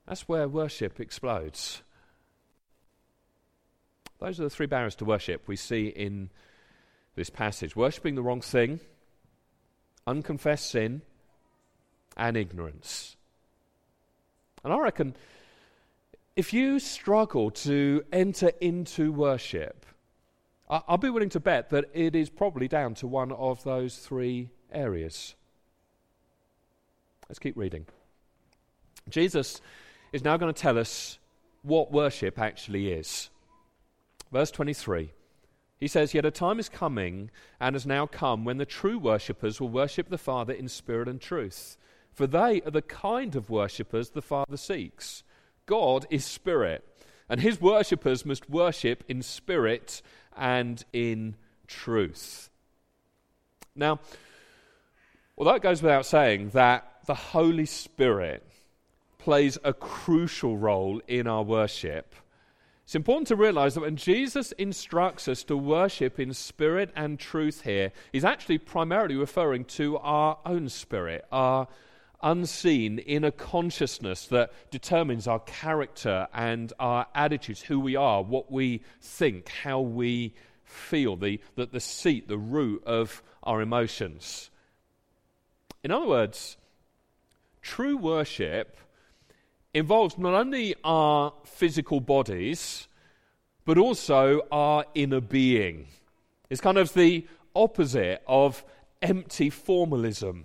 That's 0.07 0.28
where 0.28 0.48
worship 0.48 1.00
explodes. 1.00 1.83
Those 4.20 4.38
are 4.40 4.44
the 4.44 4.50
three 4.50 4.66
barriers 4.66 4.94
to 4.96 5.04
worship 5.04 5.46
we 5.46 5.57
see 5.57 5.88
in 5.88 6.30
this 7.14 7.30
passage 7.30 7.76
worshipping 7.76 8.14
the 8.14 8.22
wrong 8.22 8.40
thing, 8.40 8.80
unconfessed 10.07 10.70
sin, 10.70 11.02
and 12.16 12.37
ignorance. 12.37 13.16
And 14.64 14.72
I 14.72 14.79
reckon 14.79 15.14
if 16.35 16.53
you 16.53 16.81
struggle 16.81 17.50
to 17.50 18.03
enter 18.12 18.50
into 18.61 19.12
worship, 19.12 19.87
I'll 20.68 20.96
be 20.96 21.11
willing 21.11 21.29
to 21.31 21.40
bet 21.40 21.70
that 21.70 21.90
it 21.92 22.16
is 22.16 22.31
probably 22.31 22.66
down 22.66 22.94
to 22.94 23.07
one 23.07 23.31
of 23.33 23.62
those 23.62 23.98
three 23.98 24.50
areas. 24.72 25.35
Let's 27.29 27.38
keep 27.38 27.57
reading. 27.57 27.87
Jesus 29.09 29.61
is 30.12 30.24
now 30.24 30.37
going 30.37 30.53
to 30.53 30.61
tell 30.61 30.79
us 30.79 31.18
what 31.62 31.92
worship 31.92 32.38
actually 32.38 32.92
is. 32.92 33.31
Verse 34.33 34.50
23. 34.50 35.12
He 35.79 35.88
says, 35.88 36.14
Yet 36.14 36.24
a 36.24 36.31
time 36.31 36.59
is 36.59 36.68
coming 36.68 37.31
and 37.61 37.74
has 37.74 37.87
now 37.87 38.07
come 38.07 38.44
when 38.44 38.57
the 38.57 38.66
true 38.66 38.98
worshippers 38.98 39.61
will 39.61 39.68
worship 39.68 40.09
the 40.09 40.18
Father 40.18 40.53
in 40.53 40.68
spirit 40.68 41.09
and 41.09 41.20
truth 41.20 41.77
for 42.14 42.27
they 42.27 42.62
are 42.62 42.70
the 42.70 42.83
kind 42.83 43.35
of 43.37 43.50
worshippers 43.50 44.11
the 44.11 44.22
Father 44.22 44.57
seeks. 44.57 45.24
God 45.66 46.07
is 46.11 46.24
spirit, 46.24 46.85
and 47.29 47.40
his 47.40 47.61
worshippers 47.61 48.24
must 48.24 48.48
worship 48.48 49.03
in 49.09 49.20
spirit 49.22 50.00
and 50.37 50.85
in 50.92 51.37
truth. 51.66 52.50
Now, 53.74 53.98
although 55.37 55.55
it 55.55 55.62
goes 55.62 55.83
without 55.83 56.07
saying 56.07 56.50
that 56.50 57.00
the 57.07 57.14
Holy 57.14 57.66
Spirit 57.66 58.46
plays 59.18 59.59
a 59.64 59.72
crucial 59.72 60.57
role 60.57 61.00
in 61.09 61.27
our 61.27 61.42
worship, 61.42 62.14
it's 62.85 62.94
important 62.94 63.27
to 63.29 63.37
realize 63.37 63.74
that 63.74 63.81
when 63.81 63.96
Jesus 63.96 64.53
instructs 64.53 65.27
us 65.27 65.42
to 65.44 65.57
worship 65.57 66.20
in 66.20 66.35
spirit 66.35 66.90
and 66.94 67.18
truth 67.18 67.62
here, 67.62 67.92
he's 68.12 68.27
actually 68.27 68.59
primarily 68.59 69.16
referring 69.16 69.64
to 69.64 69.96
our 69.98 70.38
own 70.44 70.68
spirit, 70.68 71.24
our 71.33 71.66
unseen 72.24 72.98
inner 73.00 73.30
consciousness 73.30 74.26
that 74.26 74.50
determines 74.70 75.28
our 75.28 75.38
character 75.40 76.26
and 76.34 76.72
our 76.80 77.06
attitudes, 77.14 77.60
who 77.60 77.78
we 77.78 77.94
are, 77.94 78.22
what 78.22 78.50
we 78.50 78.82
think, 79.00 79.48
how 79.48 79.78
we 79.80 80.34
feel, 80.64 81.14
the, 81.14 81.38
the, 81.54 81.66
the 81.66 81.78
seat, 81.80 82.26
the 82.26 82.38
root 82.38 82.82
of 82.84 83.22
our 83.44 83.60
emotions. 83.60 84.50
In 85.84 85.90
other 85.90 86.06
words, 86.08 86.56
true 87.60 87.96
worship 87.96 88.78
involves 89.74 90.16
not 90.16 90.34
only 90.34 90.74
our 90.82 91.32
physical 91.44 92.00
bodies, 92.00 92.88
but 93.66 93.76
also 93.76 94.40
our 94.50 94.84
inner 94.94 95.20
being. 95.20 95.87
It's 96.48 96.60
kind 96.60 96.78
of 96.78 96.94
the 96.94 97.26
opposite 97.54 98.22
of 98.26 98.64
empty 99.02 99.50
formalism, 99.50 100.44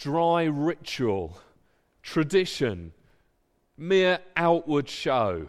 dry 0.00 0.44
ritual, 0.44 1.38
tradition, 2.02 2.92
mere 3.76 4.18
outward 4.34 4.88
show. 4.88 5.46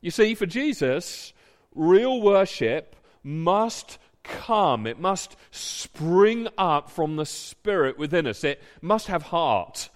You 0.00 0.10
see, 0.10 0.34
for 0.34 0.46
Jesus, 0.46 1.32
real 1.74 2.20
worship 2.20 2.94
must 3.22 3.98
come, 4.22 4.86
it 4.86 5.00
must 5.00 5.36
spring 5.50 6.48
up 6.58 6.90
from 6.90 7.16
the 7.16 7.26
Spirit 7.26 7.98
within 7.98 8.26
us, 8.26 8.44
it 8.44 8.62
must 8.82 9.06
have 9.08 9.22
heart. 9.22 9.88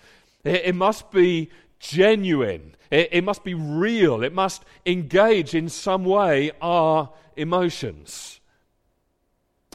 It, 0.43 0.63
it 0.65 0.75
must 0.75 1.11
be 1.11 1.51
genuine. 1.79 2.75
It, 2.91 3.11
it 3.13 3.25
must 3.25 3.45
be 3.45 3.55
real. 3.55 4.23
It 4.23 4.33
must 4.33 4.65
engage 4.87 5.55
in 5.55 5.69
some 5.69 6.05
way 6.05 6.51
our 6.63 7.11
emotions. 7.37 8.41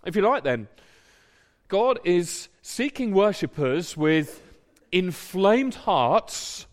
If 0.06 0.16
you 0.16 0.22
like, 0.24 0.44
then, 0.44 0.68
God 1.68 2.00
is 2.04 2.50
seeking 2.62 3.14
worshippers 3.14 3.96
with 3.96 4.42
inflamed 4.92 5.76
hearts 5.76 6.68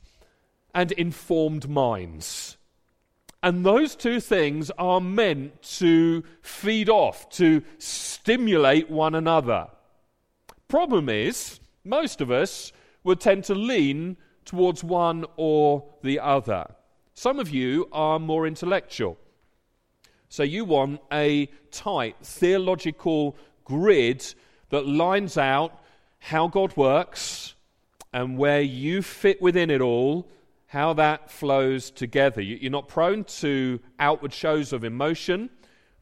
and 0.74 0.92
informed 0.92 1.68
minds. 1.68 2.56
And 3.42 3.64
those 3.64 3.94
two 3.94 4.20
things 4.20 4.70
are 4.78 5.00
meant 5.00 5.62
to 5.78 6.24
feed 6.42 6.88
off, 6.88 7.28
to 7.30 7.62
stimulate 7.78 8.90
one 8.90 9.14
another. 9.14 9.68
Problem 10.68 11.08
is, 11.08 11.60
most 11.84 12.20
of 12.20 12.30
us 12.30 12.72
would 13.04 13.20
tend 13.20 13.44
to 13.44 13.54
lean 13.54 14.16
towards 14.44 14.82
one 14.82 15.24
or 15.36 15.84
the 16.02 16.18
other. 16.18 16.66
Some 17.14 17.38
of 17.38 17.50
you 17.50 17.88
are 17.92 18.18
more 18.18 18.46
intellectual. 18.46 19.16
So 20.28 20.42
you 20.42 20.64
want 20.64 21.00
a 21.12 21.46
tight 21.70 22.16
theological 22.22 23.36
grid 23.64 24.24
that 24.70 24.86
lines 24.86 25.36
out 25.36 25.80
how 26.18 26.48
God 26.48 26.76
works 26.76 27.54
and 28.12 28.38
where 28.38 28.62
you 28.62 29.02
fit 29.02 29.40
within 29.42 29.70
it 29.70 29.80
all, 29.80 30.28
how 30.66 30.92
that 30.94 31.30
flows 31.30 31.90
together. 31.90 32.40
You're 32.40 32.70
not 32.70 32.88
prone 32.88 33.24
to 33.24 33.80
outward 33.98 34.32
shows 34.32 34.72
of 34.72 34.84
emotion, 34.84 35.50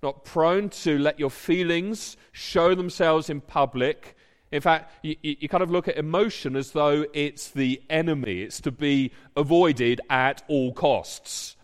not 0.02 0.24
prone 0.24 0.68
to 0.68 0.98
let 0.98 1.18
your 1.18 1.30
feelings 1.30 2.16
show 2.32 2.74
themselves 2.74 3.30
in 3.30 3.40
public. 3.40 4.16
In 4.52 4.60
fact, 4.60 4.92
you, 5.02 5.16
you, 5.22 5.48
kind 5.48 5.62
of 5.62 5.70
look 5.70 5.88
at 5.88 5.96
emotion 5.96 6.56
as 6.56 6.70
though 6.70 7.06
it's 7.12 7.50
the 7.50 7.82
enemy, 7.90 8.42
it's 8.42 8.60
to 8.60 8.70
be 8.70 9.10
avoided 9.36 10.00
at 10.08 10.42
all 10.46 10.72
costs. 10.72 11.56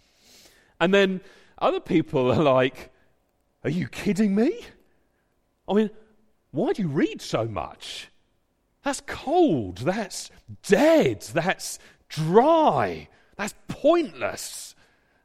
And 0.80 0.92
then 0.92 1.20
other 1.58 1.80
people 1.80 2.32
are 2.32 2.42
like, 2.42 2.90
Are 3.62 3.70
you 3.70 3.88
kidding 3.88 4.34
me? 4.34 4.60
I 5.68 5.74
mean, 5.74 5.90
why 6.50 6.72
do 6.72 6.82
you 6.82 6.88
read 6.88 7.20
so 7.20 7.46
much? 7.46 8.08
That's 8.82 9.02
cold, 9.06 9.78
that's 9.78 10.30
dead, 10.62 11.22
that's 11.22 11.78
dry, 12.08 13.08
that's 13.36 13.54
pointless. 13.68 14.74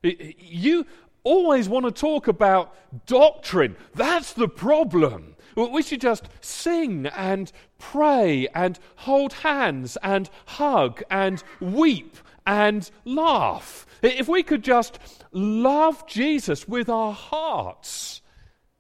You 0.04 0.86
always 1.24 1.68
want 1.68 1.86
to 1.86 1.92
talk 1.92 2.28
about 2.28 2.76
doctrine. 3.06 3.76
That's 3.96 4.34
the 4.34 4.48
problem. 4.48 5.36
We 5.56 5.82
should 5.82 6.02
just 6.02 6.28
sing 6.42 7.08
and 7.08 7.52
pray 7.80 8.48
and 8.54 8.78
hold 8.98 9.34
hands 9.34 9.98
and 10.04 10.30
hug 10.46 11.02
and 11.10 11.42
weep 11.60 12.18
and 12.46 12.90
laugh. 13.06 13.88
If 14.02 14.28
we 14.28 14.44
could 14.44 14.64
just 14.64 15.00
love 15.32 16.06
Jesus 16.08 16.68
with 16.68 16.90
our 16.90 17.14
hearts, 17.14 18.22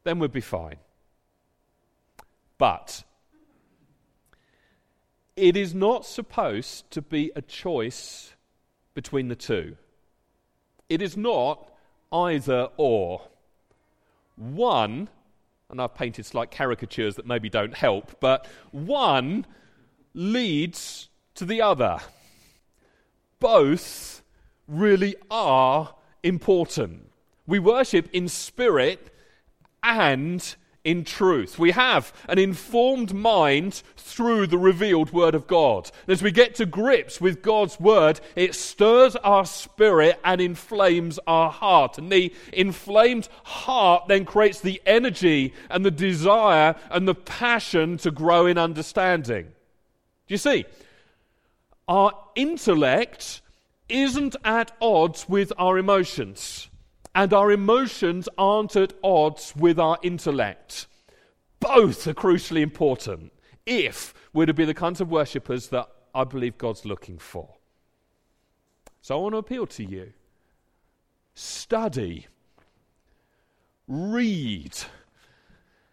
then 0.03 0.19
we'd 0.19 0.33
be 0.33 0.41
fine. 0.41 0.75
But 2.57 3.03
it 5.35 5.57
is 5.57 5.73
not 5.73 6.05
supposed 6.05 6.89
to 6.91 7.01
be 7.01 7.31
a 7.35 7.41
choice 7.41 8.33
between 8.93 9.27
the 9.27 9.35
two. 9.35 9.75
It 10.87 11.01
is 11.01 11.17
not 11.17 11.69
either 12.11 12.69
or. 12.77 13.21
One 14.37 15.09
and 15.69 15.81
I've 15.81 15.95
painted 15.95 16.25
slight 16.25 16.51
caricatures 16.51 17.15
that 17.15 17.25
maybe 17.25 17.49
don't 17.49 17.73
help, 17.73 18.19
but 18.19 18.47
one 18.71 19.45
leads 20.13 21.09
to 21.35 21.45
the 21.45 21.61
other. 21.61 21.99
Both 23.39 24.23
really 24.67 25.15
are 25.29 25.95
important. 26.23 27.09
We 27.47 27.59
worship 27.59 28.09
in 28.13 28.27
spirit 28.27 29.11
and 29.83 30.55
in 30.85 31.03
truth. 31.03 31.59
We 31.59 31.71
have 31.71 32.13
an 32.29 32.39
informed 32.39 33.13
mind 33.13 33.81
through 33.97 34.47
the 34.47 34.57
revealed 34.57 35.11
Word 35.11 35.35
of 35.35 35.47
God. 35.47 35.91
And 36.03 36.13
as 36.13 36.21
we 36.21 36.31
get 36.31 36.55
to 36.55 36.65
grips 36.65 37.19
with 37.19 37.41
God's 37.41 37.79
Word, 37.79 38.21
it 38.35 38.55
stirs 38.55 39.15
our 39.17 39.45
spirit 39.45 40.19
and 40.23 40.39
inflames 40.39 41.19
our 41.27 41.49
heart. 41.49 41.97
And 41.97 42.11
the 42.11 42.33
inflamed 42.53 43.27
heart 43.43 44.07
then 44.07 44.23
creates 44.23 44.61
the 44.61 44.81
energy 44.85 45.53
and 45.69 45.83
the 45.83 45.91
desire 45.91 46.75
and 46.91 47.07
the 47.07 47.15
passion 47.15 47.97
to 47.97 48.11
grow 48.11 48.45
in 48.45 48.57
understanding. 48.57 49.45
Do 50.27 50.33
you 50.33 50.37
see? 50.37 50.65
Our 51.87 52.13
intellect 52.35 53.41
isn't 53.89 54.35
at 54.43 54.71
odds 54.79 55.27
with 55.27 55.51
our 55.57 55.77
emotions 55.77 56.69
and 57.15 57.33
our 57.33 57.49
emotions 57.49 58.27
aren't 58.37 58.75
at 58.75 58.93
odds 59.01 59.55
with 59.55 59.79
our 59.79 59.97
intellect. 60.03 60.85
Both 61.61 62.05
are 62.07 62.13
crucially 62.13 62.61
important 62.61 63.31
if 63.65 64.13
we're 64.33 64.45
to 64.45 64.53
be 64.53 64.65
the 64.65 64.73
kinds 64.73 64.99
of 64.99 65.09
worshippers 65.09 65.69
that 65.69 65.87
I 66.13 66.25
believe 66.25 66.57
God's 66.57 66.85
looking 66.85 67.17
for. 67.17 67.55
So 69.01 69.17
I 69.17 69.21
want 69.21 69.33
to 69.33 69.37
appeal 69.37 69.65
to 69.67 69.83
you 69.83 70.11
study, 71.33 72.27
read, 73.87 74.73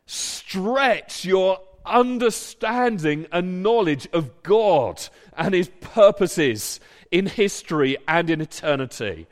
stretch 0.07 1.25
your 1.25 1.61
understanding 1.87 3.27
and 3.33 3.63
knowledge 3.63 4.09
of 4.13 4.43
God 4.43 5.01
and 5.37 5.55
His 5.55 5.69
purposes 5.81 6.81
in 7.11 7.27
history 7.27 7.97
and 8.09 8.29
in 8.29 8.41
eternity 8.41 9.29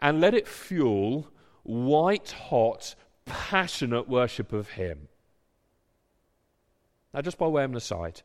and 0.00 0.20
let 0.20 0.34
it 0.34 0.46
fuel 0.46 1.28
white 1.62 2.30
hot, 2.30 2.94
passionate 3.24 4.08
worship 4.08 4.52
of 4.52 4.70
Him. 4.70 5.08
Now, 7.12 7.22
just 7.22 7.38
by 7.38 7.46
way 7.46 7.64
of 7.64 7.70
an 7.70 7.76
aside, 7.76 8.22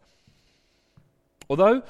although 1.49 1.83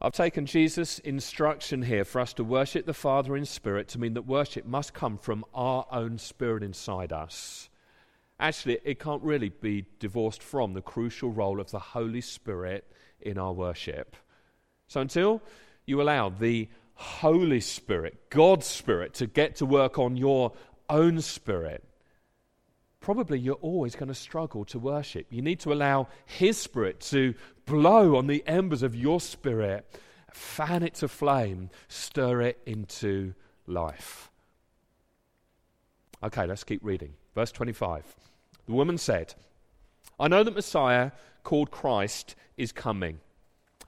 I've 0.00 0.12
taken 0.12 0.44
Jesus' 0.44 0.98
instruction 0.98 1.82
here 1.82 2.04
for 2.04 2.20
us 2.20 2.34
to 2.34 2.44
worship 2.44 2.84
the 2.84 2.92
Father 2.92 3.36
in 3.36 3.46
spirit 3.46 3.88
to 3.88 3.98
mean 3.98 4.14
that 4.14 4.26
worship 4.26 4.66
must 4.66 4.92
come 4.92 5.16
from 5.16 5.44
our 5.54 5.86
own 5.90 6.18
spirit 6.18 6.62
inside 6.62 7.12
us. 7.12 7.70
Actually, 8.38 8.78
it 8.84 9.00
can't 9.00 9.22
really 9.22 9.48
be 9.48 9.86
divorced 10.00 10.42
from 10.42 10.74
the 10.74 10.82
crucial 10.82 11.30
role 11.30 11.60
of 11.60 11.70
the 11.70 11.78
Holy 11.78 12.20
Spirit 12.20 12.84
in 13.20 13.38
our 13.38 13.52
worship. 13.52 14.16
So 14.88 15.00
until 15.00 15.40
you 15.86 16.02
allow 16.02 16.28
the 16.28 16.68
Holy 16.94 17.60
Spirit, 17.60 18.30
God's 18.30 18.66
Spirit, 18.66 19.14
to 19.14 19.26
get 19.26 19.56
to 19.56 19.66
work 19.66 19.98
on 19.98 20.16
your 20.16 20.52
own 20.88 21.20
spirit, 21.20 21.84
probably 23.00 23.38
you're 23.38 23.54
always 23.56 23.94
going 23.94 24.08
to 24.08 24.14
struggle 24.14 24.64
to 24.66 24.78
worship. 24.78 25.26
You 25.30 25.42
need 25.42 25.60
to 25.60 25.72
allow 25.72 26.08
His 26.24 26.56
Spirit 26.56 27.00
to 27.00 27.34
blow 27.66 28.16
on 28.16 28.26
the 28.26 28.42
embers 28.46 28.82
of 28.82 28.94
your 28.94 29.20
spirit, 29.20 29.86
fan 30.32 30.82
it 30.82 30.94
to 30.94 31.08
flame, 31.08 31.70
stir 31.88 32.42
it 32.42 32.60
into 32.66 33.34
life. 33.66 34.30
Okay, 36.22 36.46
let's 36.46 36.64
keep 36.64 36.82
reading. 36.82 37.14
Verse 37.34 37.52
25. 37.52 38.04
The 38.66 38.72
woman 38.72 38.96
said, 38.96 39.34
I 40.18 40.28
know 40.28 40.42
that 40.42 40.54
Messiah, 40.54 41.10
called 41.42 41.70
Christ, 41.70 42.34
is 42.56 42.72
coming. 42.72 43.20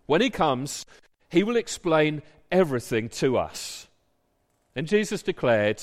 When 0.06 0.20
he 0.20 0.28
comes, 0.28 0.84
he 1.30 1.42
will 1.42 1.56
explain 1.56 2.22
everything 2.50 3.08
to 3.08 3.36
us. 3.36 3.88
And 4.74 4.86
Jesus 4.86 5.22
declared, 5.22 5.82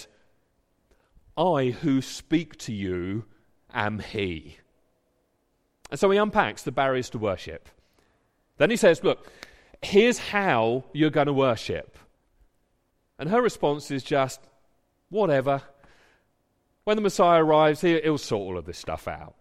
I 1.37 1.75
who 1.81 2.01
speak 2.01 2.57
to 2.59 2.73
you 2.73 3.25
am 3.73 3.99
he. 3.99 4.57
And 5.89 5.99
so 5.99 6.09
he 6.11 6.17
unpacks 6.17 6.63
the 6.63 6.71
barriers 6.71 7.09
to 7.11 7.17
worship. 7.17 7.69
Then 8.57 8.69
he 8.69 8.77
says, 8.77 9.03
Look, 9.03 9.31
here's 9.81 10.17
how 10.17 10.85
you're 10.93 11.09
going 11.09 11.27
to 11.27 11.33
worship. 11.33 11.97
And 13.19 13.29
her 13.29 13.41
response 13.41 13.91
is 13.91 14.03
just, 14.03 14.39
whatever. 15.09 15.61
When 16.83 16.97
the 16.97 17.01
Messiah 17.01 17.43
arrives, 17.43 17.81
he'll 17.81 18.17
sort 18.17 18.41
all 18.41 18.57
of 18.57 18.65
this 18.65 18.77
stuff 18.77 19.07
out. 19.07 19.35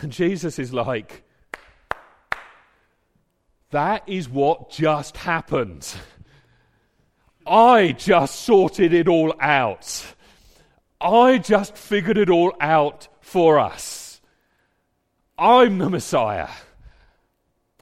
And 0.00 0.12
Jesus 0.12 0.58
is 0.58 0.72
like, 0.72 1.24
that 3.72 4.04
is 4.06 4.28
what 4.28 4.70
just 4.70 5.16
happened. 5.16 5.92
I 7.46 7.92
just 7.92 8.40
sorted 8.40 8.94
it 8.94 9.08
all 9.08 9.34
out. 9.40 10.14
I 11.00 11.38
just 11.38 11.76
figured 11.76 12.16
it 12.16 12.30
all 12.30 12.54
out 12.60 13.08
for 13.20 13.58
us. 13.58 14.20
I'm 15.36 15.78
the 15.78 15.90
Messiah. 15.90 16.48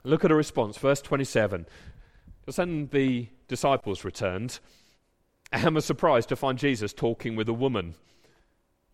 Look 0.03 0.24
at 0.24 0.31
a 0.31 0.35
response, 0.35 0.79
verse 0.79 1.03
27. 1.03 1.66
Just 2.46 2.57
then 2.57 2.88
the 2.90 3.29
disciples 3.48 4.05
returned 4.05 4.61
and 5.53 5.74
were 5.74 5.81
surprised 5.83 6.31
to 6.31 6.37
find 6.37 6.59
Jesus 6.59 6.92
talking 6.92 7.37
with 7.37 7.48
a 7.48 7.53
woman. 7.53 7.96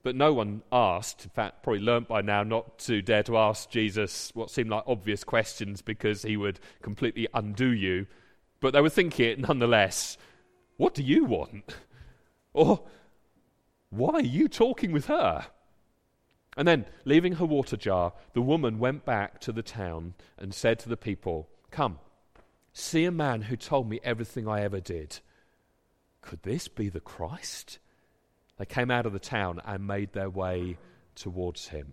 But 0.07 0.15
no 0.15 0.33
one 0.33 0.63
asked, 0.71 1.25
in 1.25 1.31
fact, 1.31 1.65
probably 1.65 1.81
learnt 1.81 2.07
by 2.07 2.23
now 2.23 2.45
not 2.45 2.79
to 2.79 3.03
dare 3.03 3.25
to 3.25 3.37
ask 3.39 3.69
Jesus 3.69 4.31
what 4.35 4.53
seemed 4.53 4.71
like 4.71 4.85
obvious 4.87 5.25
questions 5.25 5.83
because 5.83 6.23
he 6.23 6.37
would 6.37 6.61
completely 6.81 7.27
undo 7.35 7.67
you. 7.67 8.07
But 8.61 8.73
they 8.73 8.81
were 8.81 8.89
thinking 8.89 9.29
it 9.29 9.41
nonetheless. 9.41 10.17
What 10.77 10.95
do 10.95 11.03
you 11.03 11.25
want? 11.25 11.75
Or 12.53 12.85
why 13.91 14.13
are 14.13 14.21
you 14.21 14.47
talking 14.47 14.93
with 14.93 15.07
her? 15.07 15.49
And 16.57 16.69
then, 16.69 16.87
leaving 17.05 17.33
her 17.33 17.45
water 17.45 17.77
jar, 17.77 18.13
the 18.33 18.41
woman 18.43 18.79
went 18.79 19.05
back 19.05 19.41
to 19.41 19.51
the 19.51 19.61
town 19.61 20.15
and 20.39 20.55
said 20.55 20.79
to 20.79 20.89
the 20.89 20.97
people, 20.97 21.49
Come, 21.73 21.99
see 22.73 23.07
a 23.07 23.11
man 23.11 23.43
who 23.43 23.57
told 23.57 23.91
me 23.91 23.99
everything 24.05 24.47
I 24.47 24.61
ever 24.61 24.79
did. 24.79 25.19
Could 26.21 26.45
this 26.45 26.69
be 26.69 26.89
the 26.89 27.01
Christ? 27.01 27.81
They 28.59 28.67
came 28.67 28.91
out 28.91 29.07
of 29.07 29.13
the 29.13 29.19
town 29.19 29.61
and 29.65 29.87
made 29.87 30.13
their 30.13 30.31
way 30.31 30.79
towards 31.15 31.69
him. 31.69 31.93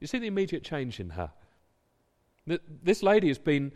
You 0.00 0.06
see 0.06 0.18
the 0.18 0.26
immediate 0.26 0.62
change 0.62 1.00
in 1.00 1.10
her? 1.10 1.30
This 2.46 3.02
lady 3.02 3.28
has 3.28 3.38
been 3.38 3.72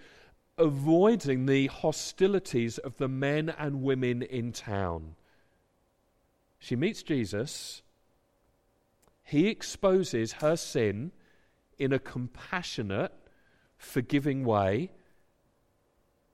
avoiding 0.59 1.47
the 1.47 1.66
hostilities 1.66 2.79
of 2.79 2.97
the 2.97 3.09
men 3.09 3.53
and 3.59 3.83
women 3.83 4.23
in 4.23 4.53
town. 4.53 5.14
She 6.59 6.77
meets 6.77 7.03
Jesus. 7.03 7.83
He 9.25 9.49
exposes 9.49 10.35
her 10.35 10.57
sin 10.57 11.12
in 11.79 11.92
a 11.92 11.99
compassionate, 11.99 13.12
forgiving 13.77 14.45
way. 14.45 14.90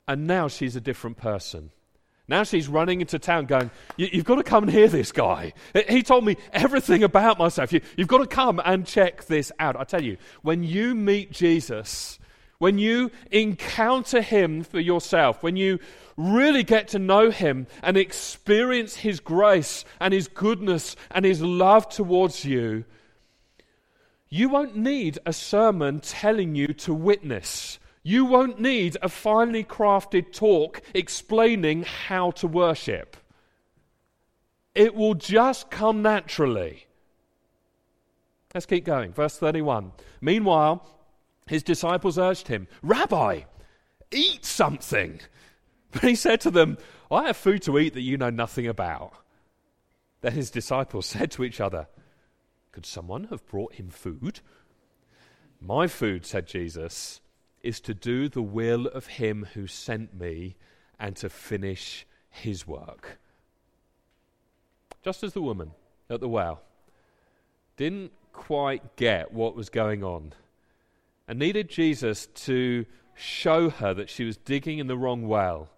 And 0.06 0.26
now 0.26 0.48
she's 0.48 0.76
a 0.76 0.80
different 0.80 1.16
person. 1.16 1.70
Now 2.28 2.42
she's 2.42 2.68
running 2.68 3.00
into 3.00 3.18
town 3.18 3.46
going, 3.46 3.70
You've 3.96 4.26
got 4.26 4.36
to 4.36 4.42
come 4.42 4.64
and 4.64 4.72
hear 4.72 4.88
this 4.88 5.12
guy. 5.12 5.54
He 5.88 6.02
told 6.02 6.24
me 6.24 6.36
everything 6.52 7.02
about 7.02 7.38
myself. 7.38 7.72
You've 7.72 8.08
got 8.08 8.18
to 8.18 8.26
come 8.26 8.60
and 8.62 8.86
check 8.86 9.24
this 9.24 9.50
out. 9.58 9.76
I 9.76 9.84
tell 9.84 10.02
you, 10.02 10.18
when 10.42 10.62
you 10.62 10.94
meet 10.94 11.32
Jesus, 11.32 12.18
when 12.58 12.78
you 12.78 13.10
encounter 13.30 14.20
him 14.20 14.62
for 14.62 14.78
yourself, 14.78 15.42
when 15.42 15.56
you 15.56 15.78
really 16.18 16.64
get 16.64 16.88
to 16.88 16.98
know 16.98 17.30
him 17.30 17.66
and 17.82 17.96
experience 17.96 18.96
his 18.96 19.20
grace 19.20 19.86
and 19.98 20.12
his 20.12 20.28
goodness 20.28 20.96
and 21.10 21.24
his 21.24 21.40
love 21.40 21.88
towards 21.88 22.44
you, 22.44 22.84
you 24.28 24.50
won't 24.50 24.76
need 24.76 25.18
a 25.24 25.32
sermon 25.32 26.00
telling 26.00 26.54
you 26.54 26.68
to 26.68 26.92
witness. 26.92 27.78
You 28.02 28.24
won't 28.24 28.60
need 28.60 28.96
a 29.02 29.08
finely 29.08 29.64
crafted 29.64 30.32
talk 30.32 30.80
explaining 30.94 31.82
how 31.82 32.30
to 32.32 32.46
worship. 32.46 33.16
It 34.74 34.94
will 34.94 35.14
just 35.14 35.70
come 35.70 36.02
naturally. 36.02 36.86
Let's 38.54 38.66
keep 38.66 38.84
going. 38.84 39.12
Verse 39.12 39.36
31. 39.36 39.92
Meanwhile, 40.20 40.88
his 41.46 41.62
disciples 41.62 42.18
urged 42.18 42.48
him, 42.48 42.68
Rabbi, 42.82 43.42
eat 44.10 44.44
something. 44.44 45.20
But 45.90 46.02
he 46.02 46.14
said 46.14 46.40
to 46.42 46.50
them, 46.50 46.78
I 47.10 47.26
have 47.26 47.36
food 47.36 47.62
to 47.62 47.78
eat 47.78 47.94
that 47.94 48.02
you 48.02 48.16
know 48.16 48.30
nothing 48.30 48.66
about. 48.66 49.12
Then 50.20 50.32
his 50.32 50.50
disciples 50.50 51.06
said 51.06 51.30
to 51.32 51.44
each 51.44 51.60
other, 51.60 51.88
Could 52.72 52.86
someone 52.86 53.24
have 53.24 53.46
brought 53.46 53.74
him 53.74 53.90
food? 53.90 54.40
My 55.60 55.86
food, 55.86 56.24
said 56.24 56.46
Jesus, 56.46 57.20
is 57.62 57.80
to 57.80 57.94
do 57.94 58.28
the 58.28 58.42
will 58.42 58.86
of 58.86 59.06
him 59.06 59.46
who 59.54 59.66
sent 59.66 60.18
me 60.18 60.56
and 60.98 61.16
to 61.16 61.28
finish 61.28 62.06
his 62.30 62.66
work. 62.66 63.18
Just 65.02 65.22
as 65.22 65.32
the 65.32 65.42
woman 65.42 65.72
at 66.10 66.20
the 66.20 66.28
well 66.28 66.62
didn't 67.76 68.12
quite 68.32 68.96
get 68.96 69.32
what 69.32 69.54
was 69.54 69.68
going 69.68 70.02
on 70.02 70.32
and 71.26 71.38
needed 71.38 71.68
Jesus 71.68 72.26
to 72.26 72.86
show 73.14 73.70
her 73.70 73.94
that 73.94 74.10
she 74.10 74.24
was 74.24 74.36
digging 74.36 74.78
in 74.78 74.86
the 74.86 74.96
wrong 74.96 75.26
well 75.26 75.70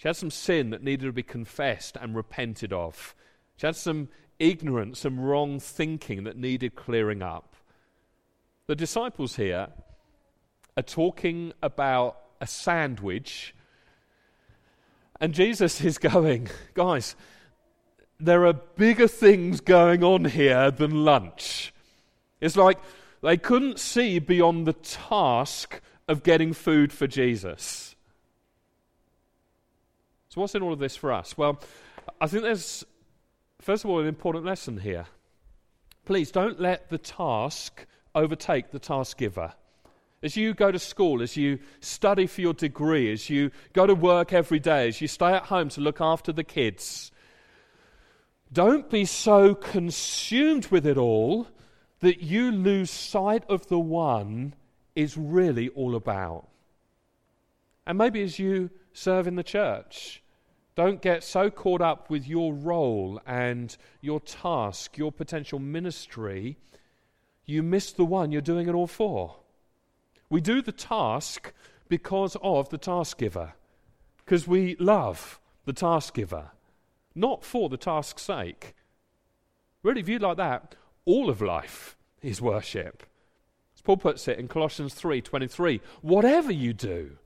she 0.00 0.08
had 0.08 0.16
some 0.16 0.30
sin 0.30 0.70
that 0.70 0.82
needed 0.82 1.04
to 1.04 1.12
be 1.12 1.22
confessed 1.22 1.94
and 2.00 2.16
repented 2.16 2.72
of. 2.72 3.14
She 3.58 3.66
had 3.66 3.76
some 3.76 4.08
ignorance, 4.38 5.00
some 5.00 5.20
wrong 5.20 5.60
thinking 5.60 6.24
that 6.24 6.38
needed 6.38 6.74
clearing 6.74 7.20
up. 7.20 7.54
The 8.66 8.74
disciples 8.74 9.36
here 9.36 9.68
are 10.76 10.82
talking 10.82 11.52
about 11.62 12.18
a 12.40 12.46
sandwich, 12.46 13.54
and 15.20 15.34
Jesus 15.34 15.80
is 15.82 15.98
going, 15.98 16.48
guys, 16.74 17.14
there 18.18 18.46
are 18.46 18.52
bigger 18.52 19.08
things 19.08 19.60
going 19.60 20.02
on 20.04 20.26
here 20.26 20.70
than 20.70 21.04
lunch. 21.04 21.72
It's 22.40 22.56
like 22.56 22.78
they 23.22 23.36
couldn't 23.36 23.78
see 23.78 24.18
beyond 24.18 24.66
the 24.66 24.72
task 24.72 25.80
of 26.08 26.22
getting 26.22 26.52
food 26.52 26.92
for 26.92 27.06
Jesus. 27.06 27.94
So, 30.28 30.40
what's 30.40 30.54
in 30.54 30.62
all 30.62 30.72
of 30.72 30.78
this 30.78 30.96
for 30.96 31.12
us? 31.12 31.36
Well, 31.36 31.60
I 32.20 32.26
think 32.26 32.44
there's, 32.44 32.84
first 33.60 33.84
of 33.84 33.90
all, 33.90 34.00
an 34.00 34.06
important 34.06 34.44
lesson 34.44 34.78
here. 34.78 35.06
Please 36.04 36.30
don't 36.30 36.60
let 36.60 36.88
the 36.88 36.98
task 36.98 37.86
overtake 38.14 38.70
the 38.70 38.78
task 38.78 39.18
giver. 39.18 39.52
As 40.22 40.36
you 40.36 40.52
go 40.52 40.70
to 40.70 40.78
school, 40.78 41.22
as 41.22 41.36
you 41.36 41.58
study 41.80 42.26
for 42.26 42.42
your 42.42 42.52
degree, 42.52 43.10
as 43.10 43.30
you 43.30 43.50
go 43.72 43.86
to 43.86 43.94
work 43.94 44.32
every 44.32 44.58
day, 44.58 44.88
as 44.88 45.00
you 45.00 45.08
stay 45.08 45.32
at 45.32 45.44
home 45.44 45.70
to 45.70 45.80
look 45.80 46.00
after 46.00 46.32
the 46.32 46.44
kids, 46.44 47.10
don't 48.52 48.90
be 48.90 49.04
so 49.04 49.54
consumed 49.54 50.66
with 50.66 50.86
it 50.86 50.98
all 50.98 51.46
that 52.00 52.22
you 52.22 52.50
lose 52.50 52.90
sight 52.90 53.44
of 53.48 53.66
the 53.68 53.78
one 53.78 54.54
is 54.94 55.16
really 55.16 55.68
all 55.70 55.94
about. 55.94 56.48
And 57.86 57.96
maybe 57.96 58.22
as 58.22 58.38
you 58.38 58.70
serve 58.92 59.26
in 59.26 59.36
the 59.36 59.42
church. 59.42 60.22
Don't 60.74 61.02
get 61.02 61.24
so 61.24 61.50
caught 61.50 61.80
up 61.80 62.10
with 62.10 62.26
your 62.26 62.54
role 62.54 63.20
and 63.26 63.76
your 64.00 64.20
task, 64.20 64.96
your 64.96 65.12
potential 65.12 65.58
ministry, 65.58 66.56
you 67.44 67.62
miss 67.62 67.92
the 67.92 68.04
one 68.04 68.30
you're 68.32 68.40
doing 68.40 68.68
it 68.68 68.74
all 68.74 68.86
for. 68.86 69.36
We 70.30 70.40
do 70.40 70.62
the 70.62 70.72
task 70.72 71.52
because 71.88 72.36
of 72.42 72.70
the 72.70 72.78
task 72.78 73.18
giver, 73.18 73.52
because 74.24 74.46
we 74.46 74.76
love 74.76 75.38
the 75.66 75.72
task 75.72 76.14
giver, 76.14 76.52
not 77.14 77.44
for 77.44 77.68
the 77.68 77.76
task's 77.76 78.22
sake. 78.22 78.74
Really 79.82 80.02
viewed 80.02 80.22
like 80.22 80.38
that, 80.38 80.76
all 81.04 81.28
of 81.28 81.42
life 81.42 81.96
is 82.22 82.40
worship. 82.40 83.04
As 83.74 83.82
Paul 83.82 83.96
puts 83.98 84.28
it 84.28 84.38
in 84.38 84.48
Colossians 84.48 84.94
3:23, 84.94 85.80
whatever 86.00 86.52
you 86.52 86.72
do, 86.72 87.18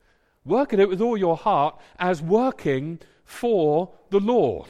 Work 0.45 0.75
at 0.75 0.81
it 0.81 0.89
with 0.89 1.01
all 1.01 1.17
your 1.17 1.37
heart 1.37 1.81
as 1.99 2.21
working 2.21 3.01
for 3.25 3.93
the 4.11 4.21
Lord. 4.21 4.69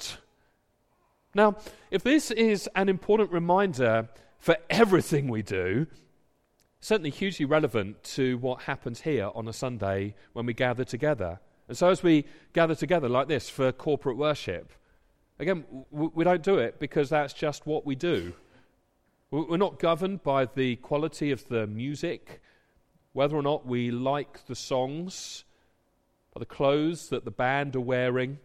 Now, 1.34 1.56
if 1.90 2.04
this 2.04 2.30
is 2.30 2.68
an 2.76 2.88
important 2.88 3.32
reminder 3.32 4.08
for 4.38 4.56
everything 4.70 5.26
we 5.26 5.42
do, 5.42 5.88
certainly 6.84 7.08
hugely 7.08 7.46
relevant 7.46 8.04
to 8.04 8.36
what 8.38 8.60
happens 8.60 9.00
here 9.00 9.30
on 9.34 9.48
a 9.48 9.52
Sunday 9.54 10.14
when 10.34 10.44
we 10.44 10.52
gather 10.52 10.84
together. 10.84 11.40
And 11.66 11.74
so, 11.74 11.88
as 11.88 12.02
we 12.02 12.26
gather 12.52 12.74
together 12.74 13.08
like 13.08 13.26
this 13.26 13.48
for 13.48 13.72
corporate 13.72 14.18
worship, 14.18 14.70
again, 15.38 15.64
we 15.90 16.24
don't 16.24 16.42
do 16.42 16.58
it 16.58 16.78
because 16.78 17.08
that's 17.08 17.32
just 17.32 17.66
what 17.66 17.86
we 17.86 17.94
do. 17.94 18.34
We're 19.30 19.56
not 19.56 19.78
governed 19.78 20.22
by 20.22 20.44
the 20.44 20.76
quality 20.76 21.30
of 21.30 21.48
the 21.48 21.66
music, 21.66 22.42
whether 23.14 23.34
or 23.34 23.42
not 23.42 23.66
we 23.66 23.90
like 23.90 24.44
the 24.44 24.54
songs, 24.54 25.44
or 26.32 26.40
the 26.40 26.46
clothes 26.46 27.08
that 27.08 27.24
the 27.24 27.30
band 27.30 27.76
are 27.76 27.80
wearing. 27.80 28.38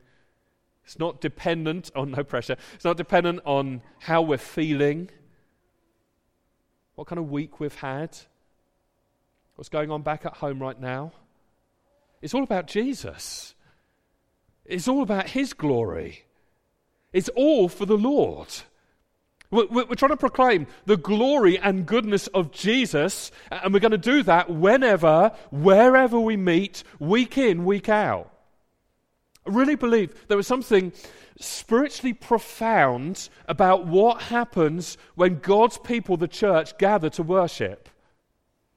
It's 0.85 0.97
not 0.97 1.19
dependent 1.19 1.91
on, 1.95 2.13
oh, 2.13 2.17
no 2.19 2.23
pressure, 2.23 2.55
it's 2.73 2.85
not 2.85 2.95
dependent 2.95 3.41
on 3.43 3.81
how 3.99 4.21
we're 4.21 4.37
feeling, 4.37 5.09
what 6.99 7.07
kind 7.07 7.17
of 7.17 7.31
week 7.31 7.61
we've 7.61 7.75
had, 7.75 8.09
what's 9.55 9.69
going 9.69 9.89
on 9.89 10.01
back 10.01 10.25
at 10.25 10.33
home 10.33 10.61
right 10.61 10.77
now. 10.77 11.13
It's 12.21 12.33
all 12.33 12.43
about 12.43 12.67
Jesus. 12.67 13.55
It's 14.65 14.85
all 14.85 15.01
about 15.01 15.29
His 15.29 15.53
glory. 15.53 16.25
It's 17.13 17.29
all 17.37 17.69
for 17.69 17.85
the 17.85 17.97
Lord. 17.97 18.49
We're, 19.49 19.85
trying 19.95 20.11
to 20.11 20.17
proclaim 20.17 20.67
the 20.87 20.97
glory 20.97 21.57
and 21.57 21.85
goodness 21.85 22.27
of 22.27 22.51
Jesus, 22.51 23.31
and 23.49 23.73
we're 23.73 23.79
going 23.79 23.91
to 23.91 23.97
do 23.97 24.21
that 24.23 24.49
whenever, 24.49 25.31
wherever 25.51 26.19
we 26.19 26.35
meet, 26.35 26.83
week 26.99 27.37
in, 27.37 27.63
week 27.63 27.87
out. 27.87 28.29
I 29.45 29.51
really 29.51 29.75
believe 29.75 30.27
there 30.27 30.37
was 30.37 30.47
something 30.47 30.91
spiritually 31.39 32.13
profound 32.13 33.29
about 33.47 33.87
what 33.87 34.23
happens 34.23 34.97
when 35.15 35.39
God's 35.39 35.77
people, 35.77 36.17
the 36.17 36.27
church, 36.27 36.77
gather 36.77 37.09
to 37.11 37.23
worship. 37.23 37.89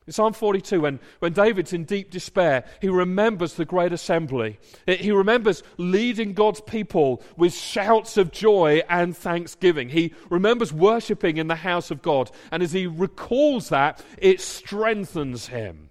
In 0.06 0.12
Psalm 0.12 0.32
42, 0.32 0.80
when, 0.80 0.98
when 1.20 1.32
David's 1.32 1.72
in 1.72 1.84
deep 1.84 2.10
despair, 2.10 2.64
he 2.80 2.88
remembers 2.88 3.54
the 3.54 3.64
great 3.64 3.92
assembly. 3.92 4.58
He 4.84 5.12
remembers 5.12 5.62
leading 5.76 6.32
God's 6.32 6.60
people 6.60 7.22
with 7.36 7.54
shouts 7.54 8.16
of 8.16 8.32
joy 8.32 8.82
and 8.88 9.16
thanksgiving. 9.16 9.90
He 9.90 10.12
remembers 10.28 10.72
worshipping 10.72 11.36
in 11.36 11.46
the 11.46 11.54
house 11.54 11.92
of 11.92 12.02
God. 12.02 12.32
And 12.50 12.64
as 12.64 12.72
he 12.72 12.88
recalls 12.88 13.68
that, 13.68 14.04
it 14.18 14.40
strengthens 14.40 15.46
him. 15.46 15.88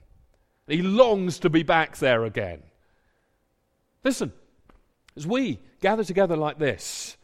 He 0.68 0.82
longs 0.82 1.40
to 1.40 1.50
be 1.50 1.64
back 1.64 1.98
there 1.98 2.26
again. 2.26 2.64
Listen, 4.04 4.34
as 5.16 5.28
we 5.28 5.60
gather 5.82 6.04
together 6.04 6.36
like 6.36 6.60
this, 6.60 7.18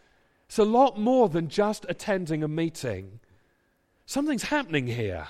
it's 0.48 0.60
a 0.60 0.64
lot 0.64 1.00
more 1.00 1.30
than 1.30 1.50
just 1.50 1.86
attending 1.90 2.44
a 2.44 2.48
meeting. 2.48 3.20
Something's 4.06 4.44
happening 4.44 4.88
here. 4.88 5.28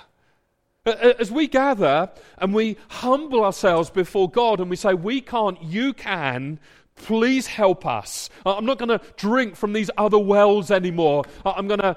As 0.86 1.30
we 1.30 1.48
gather 1.48 2.10
and 2.38 2.54
we 2.54 2.76
humble 2.88 3.44
ourselves 3.44 3.90
before 3.90 4.30
God 4.30 4.60
and 4.60 4.70
we 4.70 4.76
say, 4.76 4.94
We 4.94 5.20
can't, 5.20 5.62
you 5.62 5.92
can, 5.92 6.60
please 6.94 7.46
help 7.46 7.84
us. 7.84 8.30
I'm 8.46 8.64
not 8.64 8.78
going 8.78 8.88
to 8.88 9.00
drink 9.16 9.56
from 9.56 9.72
these 9.72 9.90
other 9.98 10.18
wells 10.18 10.70
anymore. 10.70 11.24
I'm 11.44 11.68
going 11.68 11.80
to 11.80 11.96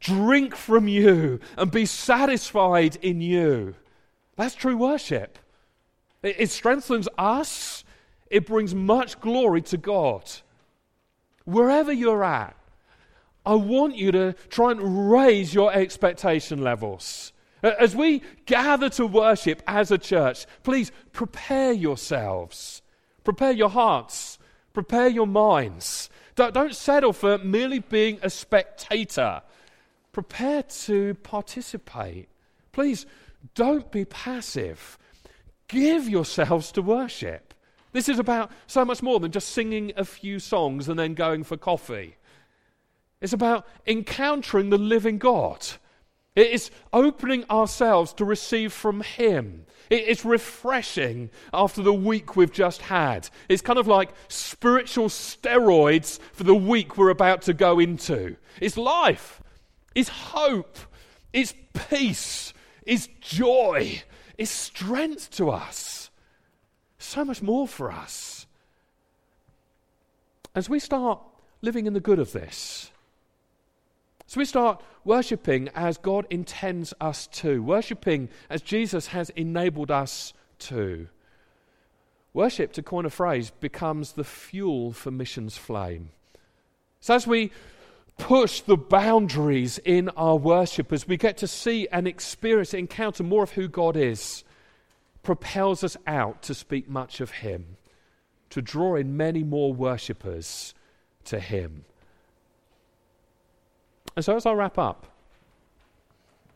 drink 0.00 0.54
from 0.54 0.88
you 0.88 1.40
and 1.56 1.70
be 1.70 1.86
satisfied 1.86 2.96
in 2.96 3.20
you. 3.20 3.74
That's 4.36 4.54
true 4.54 4.76
worship. 4.76 5.38
It 6.22 6.50
strengthens 6.50 7.08
us, 7.16 7.84
it 8.30 8.46
brings 8.46 8.74
much 8.74 9.20
glory 9.20 9.62
to 9.62 9.76
God. 9.76 10.22
Wherever 11.44 11.92
you're 11.92 12.24
at, 12.24 12.56
I 13.46 13.54
want 13.54 13.96
you 13.96 14.12
to 14.12 14.34
try 14.50 14.72
and 14.72 15.10
raise 15.10 15.54
your 15.54 15.72
expectation 15.72 16.62
levels. 16.62 17.32
As 17.62 17.96
we 17.96 18.22
gather 18.46 18.88
to 18.90 19.06
worship 19.06 19.62
as 19.66 19.90
a 19.90 19.98
church, 19.98 20.46
please 20.62 20.92
prepare 21.12 21.72
yourselves, 21.72 22.82
prepare 23.24 23.50
your 23.50 23.70
hearts, 23.70 24.38
prepare 24.72 25.08
your 25.08 25.26
minds. 25.26 26.10
Don't, 26.36 26.74
settle 26.74 27.12
for 27.12 27.38
merely 27.38 27.80
being 27.80 28.18
a 28.22 28.30
spectator. 28.30 29.42
Prepare 30.12 30.62
to 30.62 31.14
participate. 31.14 32.28
Please 32.70 33.06
don't 33.54 33.90
be 33.90 34.04
passive. 34.04 34.98
Give 35.66 36.08
yourselves 36.08 36.70
to 36.72 36.82
worship. 36.82 37.47
This 37.92 38.08
is 38.08 38.18
about 38.18 38.50
so 38.66 38.84
much 38.84 39.02
more 39.02 39.20
than 39.20 39.32
just 39.32 39.48
singing 39.48 39.92
a 39.96 40.04
few 40.04 40.38
songs 40.38 40.88
and 40.88 40.98
then 40.98 41.14
going 41.14 41.44
for 41.44 41.56
coffee. 41.56 42.16
It's 43.20 43.32
about 43.32 43.66
encountering 43.86 44.70
the 44.70 44.78
living 44.78 45.18
God 45.18 45.66
it 46.38 46.52
is 46.52 46.70
opening 46.92 47.44
ourselves 47.50 48.12
to 48.12 48.24
receive 48.24 48.72
from 48.72 49.00
Him. 49.00 49.66
It's 49.90 50.24
refreshing 50.24 51.30
after 51.52 51.82
the 51.82 51.92
week 51.92 52.36
we've 52.36 52.52
just 52.52 52.80
had. 52.82 53.28
It's 53.48 53.60
kind 53.60 53.76
of 53.76 53.88
like 53.88 54.10
spiritual 54.28 55.08
steroids 55.08 56.20
for 56.32 56.44
the 56.44 56.54
week 56.54 56.96
we're 56.96 57.10
about 57.10 57.42
to 57.42 57.54
go 57.54 57.80
into. 57.80 58.36
It's 58.60 58.76
life, 58.76 59.42
it's 59.96 60.10
hope, 60.10 60.78
it's 61.32 61.54
peace, 61.72 62.54
it's 62.86 63.08
joy, 63.20 64.04
it's 64.36 64.52
strength 64.52 65.32
to 65.38 65.50
us. 65.50 66.08
So 66.98 67.24
much 67.24 67.42
more 67.42 67.66
for 67.66 67.90
us. 67.90 68.46
As 70.54 70.68
we 70.68 70.78
start 70.78 71.20
living 71.62 71.86
in 71.86 71.92
the 71.92 72.00
good 72.00 72.18
of 72.18 72.32
this, 72.32 72.90
so 74.26 74.40
we 74.40 74.44
start 74.44 74.82
worshipping 75.04 75.70
as 75.74 75.96
God 75.96 76.26
intends 76.28 76.92
us 77.00 77.26
to, 77.28 77.62
worshipping 77.62 78.28
as 78.50 78.60
Jesus 78.60 79.06
has 79.06 79.30
enabled 79.30 79.90
us 79.90 80.34
to. 80.58 81.08
Worship, 82.34 82.74
to 82.74 82.82
coin 82.82 83.06
a 83.06 83.10
phrase, 83.10 83.50
becomes 83.58 84.12
the 84.12 84.24
fuel 84.24 84.92
for 84.92 85.10
missions 85.10 85.56
flame. 85.56 86.10
So 87.00 87.14
as 87.14 87.26
we 87.26 87.52
push 88.18 88.60
the 88.60 88.76
boundaries 88.76 89.78
in 89.82 90.10
our 90.10 90.36
worship, 90.36 90.92
as 90.92 91.08
we 91.08 91.16
get 91.16 91.38
to 91.38 91.46
see 91.46 91.88
and 91.90 92.06
experience, 92.06 92.74
encounter 92.74 93.22
more 93.22 93.44
of 93.44 93.52
who 93.52 93.66
God 93.66 93.96
is, 93.96 94.44
propels 95.28 95.84
us 95.84 95.94
out 96.06 96.40
to 96.40 96.54
speak 96.54 96.88
much 96.88 97.20
of 97.20 97.30
Him, 97.30 97.76
to 98.48 98.62
draw 98.62 98.96
in 98.96 99.14
many 99.14 99.42
more 99.44 99.74
worshippers 99.74 100.72
to 101.24 101.38
Him. 101.38 101.84
And 104.16 104.24
so, 104.24 104.36
as 104.36 104.46
I 104.46 104.52
wrap 104.52 104.78
up, 104.78 105.06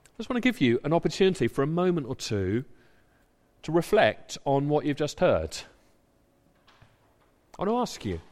I 0.06 0.16
just 0.16 0.30
want 0.30 0.42
to 0.42 0.48
give 0.48 0.62
you 0.62 0.80
an 0.84 0.94
opportunity 0.94 1.48
for 1.48 1.62
a 1.62 1.66
moment 1.66 2.06
or 2.08 2.16
two 2.16 2.64
to 3.64 3.72
reflect 3.72 4.38
on 4.46 4.70
what 4.70 4.86
you've 4.86 4.96
just 4.96 5.20
heard. 5.20 5.54
I 7.58 7.64
want 7.64 7.68
to 7.72 7.76
ask 7.76 8.06
you 8.06 8.22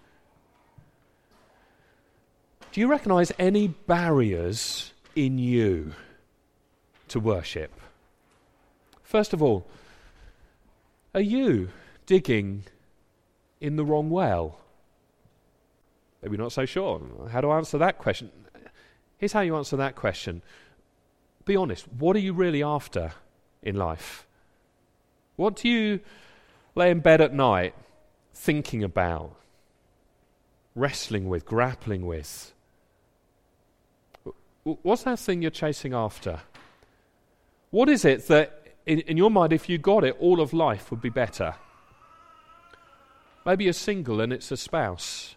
do 2.72 2.80
you 2.80 2.88
recognize 2.88 3.30
any 3.38 3.68
barriers 3.68 4.94
in 5.14 5.36
you 5.38 5.92
to 7.08 7.20
worship? 7.20 7.78
First 9.02 9.34
of 9.34 9.42
all, 9.42 9.66
are 11.14 11.20
you 11.20 11.70
digging 12.06 12.64
in 13.60 13.76
the 13.76 13.84
wrong 13.84 14.10
well? 14.10 14.58
Maybe 16.22 16.36
not 16.36 16.52
so 16.52 16.66
sure. 16.66 17.00
How 17.30 17.40
do 17.40 17.50
I 17.50 17.56
answer 17.56 17.78
that 17.78 17.98
question? 17.98 18.30
Here's 19.18 19.32
how 19.32 19.40
you 19.40 19.56
answer 19.56 19.76
that 19.76 19.96
question 19.96 20.42
Be 21.44 21.56
honest. 21.56 21.86
What 21.88 22.16
are 22.16 22.20
you 22.20 22.32
really 22.32 22.62
after 22.62 23.12
in 23.62 23.76
life? 23.76 24.26
What 25.36 25.56
do 25.56 25.68
you 25.68 26.00
lay 26.74 26.90
in 26.90 27.00
bed 27.00 27.20
at 27.20 27.32
night 27.32 27.74
thinking 28.34 28.84
about, 28.84 29.34
wrestling 30.74 31.28
with, 31.28 31.46
grappling 31.46 32.06
with? 32.06 32.52
What's 34.64 35.04
that 35.04 35.18
thing 35.18 35.40
you're 35.40 35.50
chasing 35.50 35.94
after? 35.94 36.40
What 37.70 37.88
is 37.88 38.04
it 38.04 38.28
that, 38.28 38.59
in, 38.86 39.00
in, 39.00 39.16
your 39.16 39.30
mind, 39.30 39.52
if 39.52 39.68
you 39.68 39.78
got 39.78 40.04
it, 40.04 40.16
all 40.18 40.40
of 40.40 40.52
life 40.52 40.90
would 40.90 41.00
be 41.00 41.10
better? 41.10 41.54
Maybe 43.44 43.64
you're 43.64 43.72
single 43.72 44.20
and 44.20 44.32
it's 44.32 44.50
a 44.50 44.56
spouse. 44.56 45.36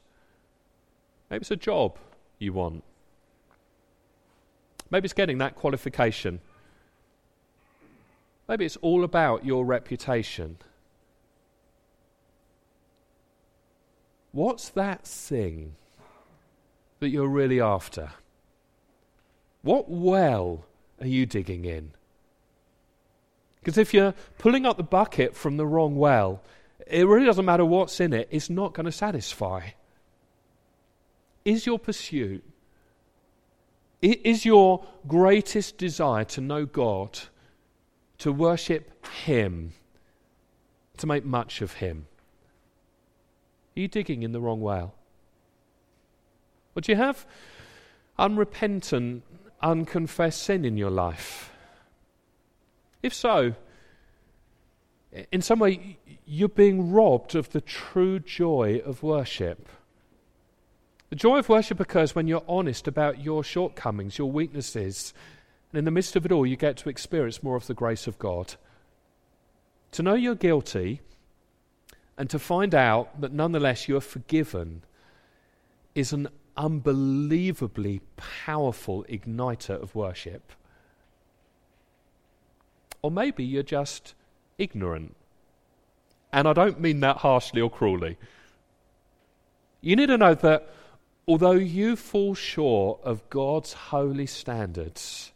Maybe 1.30 1.42
it's 1.42 1.52
a 1.52 1.56
job 1.56 1.98
you 2.40 2.54
want. 2.54 2.84
Maybe 4.90 5.06
it's 5.06 5.14
getting 5.14 5.40
that 5.40 5.56
qualification. 5.56 6.40
Maybe 8.48 8.66
it's 8.66 8.78
all 8.78 9.04
about 9.04 9.46
your 9.46 9.66
reputation. 9.66 10.58
What's 14.32 14.70
that 14.70 15.06
thing 15.06 15.76
that 17.00 17.10
you're 17.10 17.28
really 17.28 17.62
after? 17.62 18.12
What 19.62 19.90
well 19.90 20.66
are 21.00 21.08
you 21.08 21.26
digging 21.26 21.66
in? 21.66 21.92
Because 23.64 23.78
if 23.78 23.94
you're 23.94 24.14
pulling 24.38 24.66
up 24.66 24.78
the 24.78 24.84
bucket 24.84 25.36
from 25.36 25.58
the 25.58 25.66
wrong 25.66 25.96
well, 25.96 26.42
it 26.86 27.08
really 27.08 27.26
doesn't 27.26 27.46
matter 27.46 27.64
what's 27.64 28.00
in 28.02 28.12
it, 28.12 28.28
it's 28.30 28.50
not 28.50 28.74
going 28.74 28.86
to 28.86 28.92
satisfy. 28.92 29.70
Is 31.46 31.66
your 31.66 31.80
pursuit 31.80 32.44
is 34.04 34.44
your 34.44 34.86
greatest 35.08 35.78
desire 35.78 36.26
to 36.26 36.42
know 36.42 36.66
God, 36.66 37.20
to 38.18 38.34
worship 38.34 39.08
Him, 39.08 39.74
to 40.98 41.08
make 41.08 41.24
much 41.24 41.62
of 41.62 41.74
Him? 41.74 42.08
Are 43.78 43.80
you 43.80 43.88
digging 43.88 44.24
in 44.24 44.34
the 44.34 44.42
wrong 44.42 44.60
well? 44.60 44.94
Or 46.76 46.82
do 46.82 46.92
you 46.92 46.98
have 46.98 47.26
unrepentant, 48.20 49.24
unconfessed 49.62 50.44
sin 50.44 50.66
in 50.66 50.76
your 50.76 50.92
life? 50.92 51.53
If 53.04 53.14
so, 53.14 53.54
in 55.32 55.42
some 55.42 55.60
way, 55.60 56.00
you're 56.26 56.50
being 56.50 56.92
robbed 56.92 57.36
of 57.36 57.52
the 57.52 57.62
true 57.62 58.20
joy 58.20 58.82
of 58.84 59.04
worship. 59.04 59.68
The 61.10 61.16
joy 61.18 61.38
of 61.40 61.50
worship 61.50 61.80
occurs 61.80 62.16
when 62.16 62.28
you're 62.28 62.46
honest 62.48 62.88
about 62.88 63.22
your 63.22 63.44
shortcomings, 63.44 64.18
your 64.18 64.32
weaknesses, 64.32 65.14
and 65.72 65.78
in 65.78 65.86
the 65.86 65.92
midst 65.92 66.16
of 66.16 66.26
it 66.26 66.32
all, 66.32 66.46
you 66.46 66.56
get 66.56 66.78
to 66.78 66.90
experience 66.90 67.44
more 67.44 67.56
of 67.56 67.68
the 67.68 67.74
grace 67.74 68.08
of 68.08 68.18
God. 68.18 68.56
To 69.92 70.02
know 70.02 70.16
you're 70.16 70.34
guilty 70.34 71.02
and 72.18 72.30
to 72.30 72.40
find 72.40 72.74
out 72.74 73.22
that 73.22 73.34
nonetheless 73.34 73.88
you're 73.88 74.02
forgiven 74.02 74.84
is 75.94 76.14
an 76.14 76.30
unbelievably 76.58 78.02
powerful 78.16 79.06
igniter 79.10 79.82
of 79.82 79.94
worship. 79.94 80.52
Or 83.04 83.12
maybe 83.12 83.44
you're 83.44 83.62
just 83.62 84.16
ignorant. 84.58 85.16
And 86.32 86.48
I 86.48 86.54
don't 86.54 86.80
mean 86.80 87.02
that 87.02 87.18
harshly 87.18 87.62
or 87.62 87.70
cruelly. 87.70 88.18
You 89.82 89.96
need 89.96 90.08
to 90.08 90.18
know 90.18 90.34
that 90.34 90.74
although 91.28 91.52
you 91.52 91.96
fall 91.96 92.34
short 92.34 93.02
of 93.04 93.30
God's 93.30 93.74
holy 93.74 94.26
standards, 94.26 95.32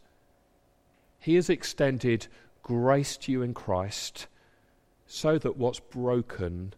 He 1.20 1.36
has 1.36 1.49
extended 1.49 2.28
grace 2.63 3.18
to 3.18 3.32
you 3.32 3.41
in 3.41 3.53
Christ 3.53 4.28
so 5.05 5.38
that 5.38 5.57
what's 5.57 5.80
broken 5.80 6.74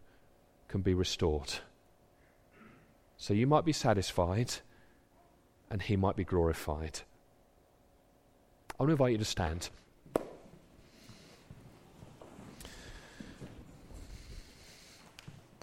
can 0.68 0.82
be 0.82 0.94
restored. 0.94 1.54
So 3.16 3.34
you 3.34 3.46
might 3.46 3.64
be 3.64 3.72
satisfied 3.72 4.54
and 5.70 5.80
He 5.82 5.96
might 5.96 6.16
be 6.16 6.24
glorified. 6.24 7.00
I 8.78 8.82
want 8.82 8.88
to 8.88 8.92
invite 8.92 9.12
you 9.12 9.18
to 9.18 9.24
stand. 9.24 9.70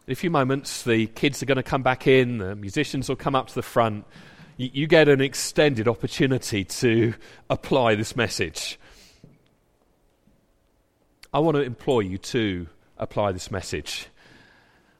In 0.08 0.14
a 0.14 0.16
few 0.16 0.30
moments, 0.30 0.84
the 0.84 1.08
kids 1.08 1.44
are 1.44 1.46
going 1.46 1.58
to 1.58 1.64
come 1.64 1.84
back 1.84 2.08
in, 2.08 2.38
the 2.38 2.56
musicians 2.56 3.10
will 3.10 3.18
come 3.18 3.36
up 3.36 3.48
to 3.48 3.56
the 3.56 3.62
front. 3.62 4.06
You, 4.56 4.70
you 4.72 4.88
get 4.88 5.10
an 5.10 5.20
extended 5.20 5.86
opportunity 5.86 6.64
to 6.64 7.14
apply 7.50 7.96
this 7.96 8.16
message. 8.16 8.80
I 11.34 11.40
want 11.40 11.56
to 11.58 11.62
implore 11.62 12.02
you 12.02 12.18
to 12.20 12.68
apply 12.98 13.34
this 13.34 13.52
message. 13.52 14.08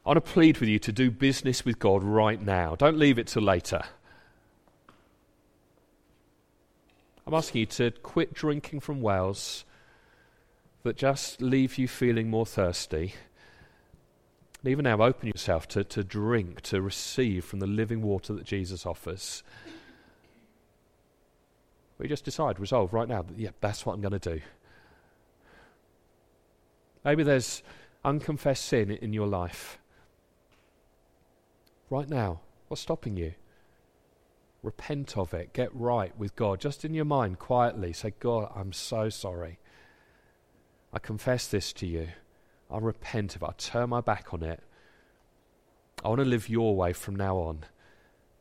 I 0.04 0.10
want 0.10 0.22
to 0.22 0.30
plead 0.30 0.58
with 0.58 0.68
you 0.68 0.78
to 0.80 0.92
do 0.92 1.10
business 1.10 1.64
with 1.64 1.78
God 1.78 2.04
right 2.04 2.40
now. 2.40 2.74
Don't 2.74 2.98
leave 2.98 3.18
it 3.18 3.28
till 3.28 3.42
later. 3.42 3.80
I'm 7.26 7.32
asking 7.32 7.60
you 7.60 7.66
to 7.66 7.92
quit 7.92 8.34
drinking 8.34 8.80
from 8.80 9.00
wells 9.00 9.64
that 10.82 10.98
just 10.98 11.40
leave 11.40 11.78
you 11.78 11.88
feeling 11.88 12.28
more 12.28 12.44
thirsty 12.44 13.14
and 14.62 14.70
even 14.70 14.84
now, 14.84 15.00
open 15.00 15.28
yourself 15.28 15.68
to, 15.68 15.84
to 15.84 16.02
drink, 16.02 16.62
to 16.62 16.82
receive 16.82 17.44
from 17.44 17.60
the 17.60 17.66
living 17.66 18.02
water 18.02 18.32
that 18.34 18.44
Jesus 18.44 18.84
offers. 18.84 19.44
We 21.98 22.08
just 22.08 22.24
decide, 22.24 22.58
resolve 22.58 22.92
right 22.92 23.08
now, 23.08 23.22
that, 23.22 23.38
yeah, 23.38 23.50
that's 23.60 23.86
what 23.86 23.94
I'm 23.94 24.00
going 24.00 24.18
to 24.18 24.34
do. 24.36 24.40
Maybe 27.04 27.22
there's 27.22 27.62
unconfessed 28.04 28.64
sin 28.64 28.90
in 28.90 29.12
your 29.12 29.26
life. 29.28 29.78
Right 31.90 32.08
now, 32.08 32.40
what's 32.66 32.82
stopping 32.82 33.16
you? 33.16 33.34
Repent 34.62 35.16
of 35.16 35.32
it. 35.34 35.52
Get 35.52 35.74
right 35.74 36.16
with 36.18 36.34
God. 36.34 36.60
Just 36.60 36.84
in 36.84 36.94
your 36.94 37.04
mind, 37.04 37.38
quietly, 37.38 37.92
say, 37.92 38.12
God, 38.18 38.50
I'm 38.54 38.72
so 38.72 39.08
sorry. 39.08 39.58
I 40.92 40.98
confess 40.98 41.46
this 41.46 41.72
to 41.74 41.86
you. 41.86 42.08
I 42.70 42.78
repent 42.78 43.36
of 43.36 43.42
it. 43.42 43.46
I 43.48 43.52
turn 43.56 43.90
my 43.90 44.00
back 44.00 44.32
on 44.32 44.42
it. 44.42 44.62
I 46.04 46.08
want 46.08 46.20
to 46.20 46.24
live 46.24 46.48
your 46.48 46.76
way 46.76 46.92
from 46.92 47.16
now 47.16 47.36
on. 47.38 47.64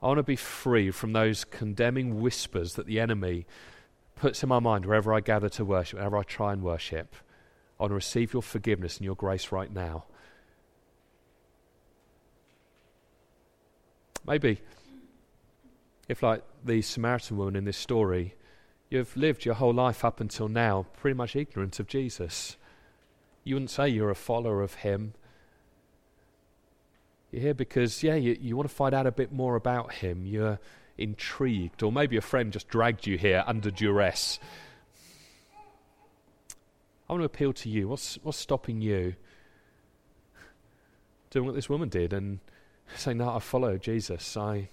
I 0.01 0.07
want 0.07 0.17
to 0.17 0.23
be 0.23 0.35
free 0.35 0.91
from 0.91 1.13
those 1.13 1.43
condemning 1.43 2.21
whispers 2.21 2.73
that 2.73 2.85
the 2.85 2.99
enemy 2.99 3.47
puts 4.15 4.43
in 4.43 4.49
my 4.49 4.59
mind 4.59 4.85
wherever 4.85 5.13
I 5.13 5.21
gather 5.21 5.49
to 5.49 5.65
worship, 5.65 5.97
wherever 5.97 6.17
I 6.17 6.23
try 6.23 6.53
and 6.53 6.61
worship. 6.61 7.15
I 7.79 7.83
want 7.83 7.91
to 7.91 7.95
receive 7.95 8.33
your 8.33 8.41
forgiveness 8.41 8.97
and 8.97 9.05
your 9.05 9.15
grace 9.15 9.51
right 9.51 9.71
now. 9.71 10.05
Maybe, 14.25 14.59
if 16.09 16.21
like 16.21 16.43
the 16.63 16.81
Samaritan 16.81 17.37
woman 17.37 17.55
in 17.55 17.65
this 17.65 17.77
story, 17.77 18.35
you've 18.89 19.15
lived 19.15 19.45
your 19.45 19.55
whole 19.55 19.73
life 19.73 20.03
up 20.03 20.19
until 20.19 20.47
now 20.47 20.85
pretty 20.97 21.15
much 21.15 21.35
ignorant 21.35 21.79
of 21.79 21.87
Jesus. 21.87 22.57
You 23.47 23.55
wouldn't 23.55 23.71
say 23.71 23.87
you're 23.87 24.09
a 24.09 24.15
follower 24.15 24.61
of 24.61 24.75
Him. 24.75 25.13
You're 27.31 27.41
here 27.41 27.53
because, 27.53 28.03
yeah, 28.03 28.15
you, 28.15 28.37
you 28.39 28.57
want 28.57 28.67
to 28.67 28.75
find 28.75 28.93
out 28.93 29.07
a 29.07 29.11
bit 29.11 29.31
more 29.31 29.55
about 29.55 29.93
Him. 29.93 30.25
You're 30.25 30.59
intrigued, 30.97 31.81
or 31.81 31.91
maybe 31.91 32.17
a 32.17 32.21
friend 32.21 32.51
just 32.51 32.67
dragged 32.67 33.07
you 33.07 33.17
here 33.17 33.43
under 33.47 33.71
duress. 33.71 34.39
I 37.09 37.13
want 37.13 37.21
to 37.21 37.25
appeal 37.25 37.53
to 37.53 37.69
you. 37.69 37.87
What's, 37.87 38.19
what's 38.21 38.37
stopping 38.37 38.81
you 38.81 39.15
doing 41.29 41.45
what 41.45 41.55
this 41.55 41.69
woman 41.69 41.87
did 41.87 42.11
and 42.11 42.39
saying, 42.95 43.17
No, 43.17 43.29
I 43.29 43.39
follow 43.39 43.77
Jesus. 43.77 44.35
I 44.35 44.69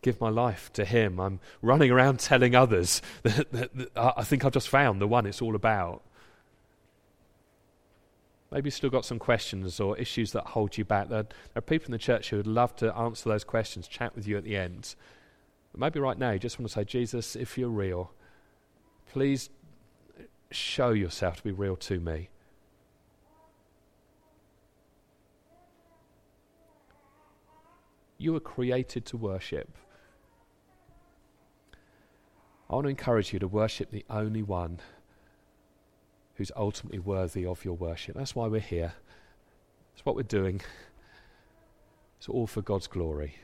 give 0.00 0.20
my 0.20 0.30
life 0.30 0.72
to 0.74 0.84
Him. 0.84 1.20
I'm 1.20 1.40
running 1.60 1.90
around 1.90 2.20
telling 2.20 2.54
others 2.54 3.02
that, 3.22 3.52
that, 3.52 3.76
that 3.76 3.90
I 3.96 4.24
think 4.24 4.44
I've 4.44 4.52
just 4.52 4.68
found 4.68 5.00
the 5.00 5.06
one 5.06 5.26
it's 5.26 5.42
all 5.42 5.54
about. 5.54 6.02
Maybe 8.54 8.68
you've 8.68 8.74
still 8.74 8.88
got 8.88 9.04
some 9.04 9.18
questions 9.18 9.80
or 9.80 9.98
issues 9.98 10.30
that 10.30 10.46
hold 10.46 10.78
you 10.78 10.84
back. 10.84 11.08
There, 11.08 11.26
are 11.56 11.60
people 11.60 11.86
in 11.86 11.90
the 11.92 11.98
church 11.98 12.30
who 12.30 12.36
would 12.36 12.46
love 12.46 12.76
to 12.76 12.96
answer 12.96 13.28
those 13.28 13.42
questions, 13.42 13.88
chat 13.88 14.14
with 14.14 14.28
you 14.28 14.36
at 14.38 14.44
the 14.44 14.56
end. 14.56 14.94
But 15.72 15.80
maybe 15.80 15.98
right 15.98 16.16
now 16.16 16.30
you 16.30 16.38
just 16.38 16.60
want 16.60 16.68
to 16.68 16.72
say, 16.72 16.84
Jesus, 16.84 17.34
if 17.34 17.58
you're 17.58 17.68
real, 17.68 18.12
please 19.10 19.50
show 20.52 20.90
yourself 20.90 21.38
to 21.38 21.42
be 21.42 21.50
real 21.50 21.74
to 21.74 21.98
me. 21.98 22.28
You 28.18 28.34
were 28.34 28.40
created 28.40 29.04
to 29.06 29.16
worship. 29.16 29.76
I 32.70 32.76
want 32.76 32.84
to 32.84 32.90
encourage 32.90 33.32
you 33.32 33.40
to 33.40 33.48
worship 33.48 33.90
the 33.90 34.04
only 34.08 34.42
one 34.42 34.78
who's 36.36 36.50
ultimately 36.56 36.98
worthy 36.98 37.46
of 37.46 37.64
your 37.64 37.74
worship. 37.74 38.16
That's 38.16 38.34
why 38.34 38.46
we're 38.46 38.60
here. 38.60 38.94
That's 39.94 40.04
what 40.04 40.16
we're 40.16 40.22
doing. 40.22 40.60
It's 42.18 42.28
all 42.28 42.46
for 42.46 42.62
God's 42.62 42.86
glory. 42.86 43.36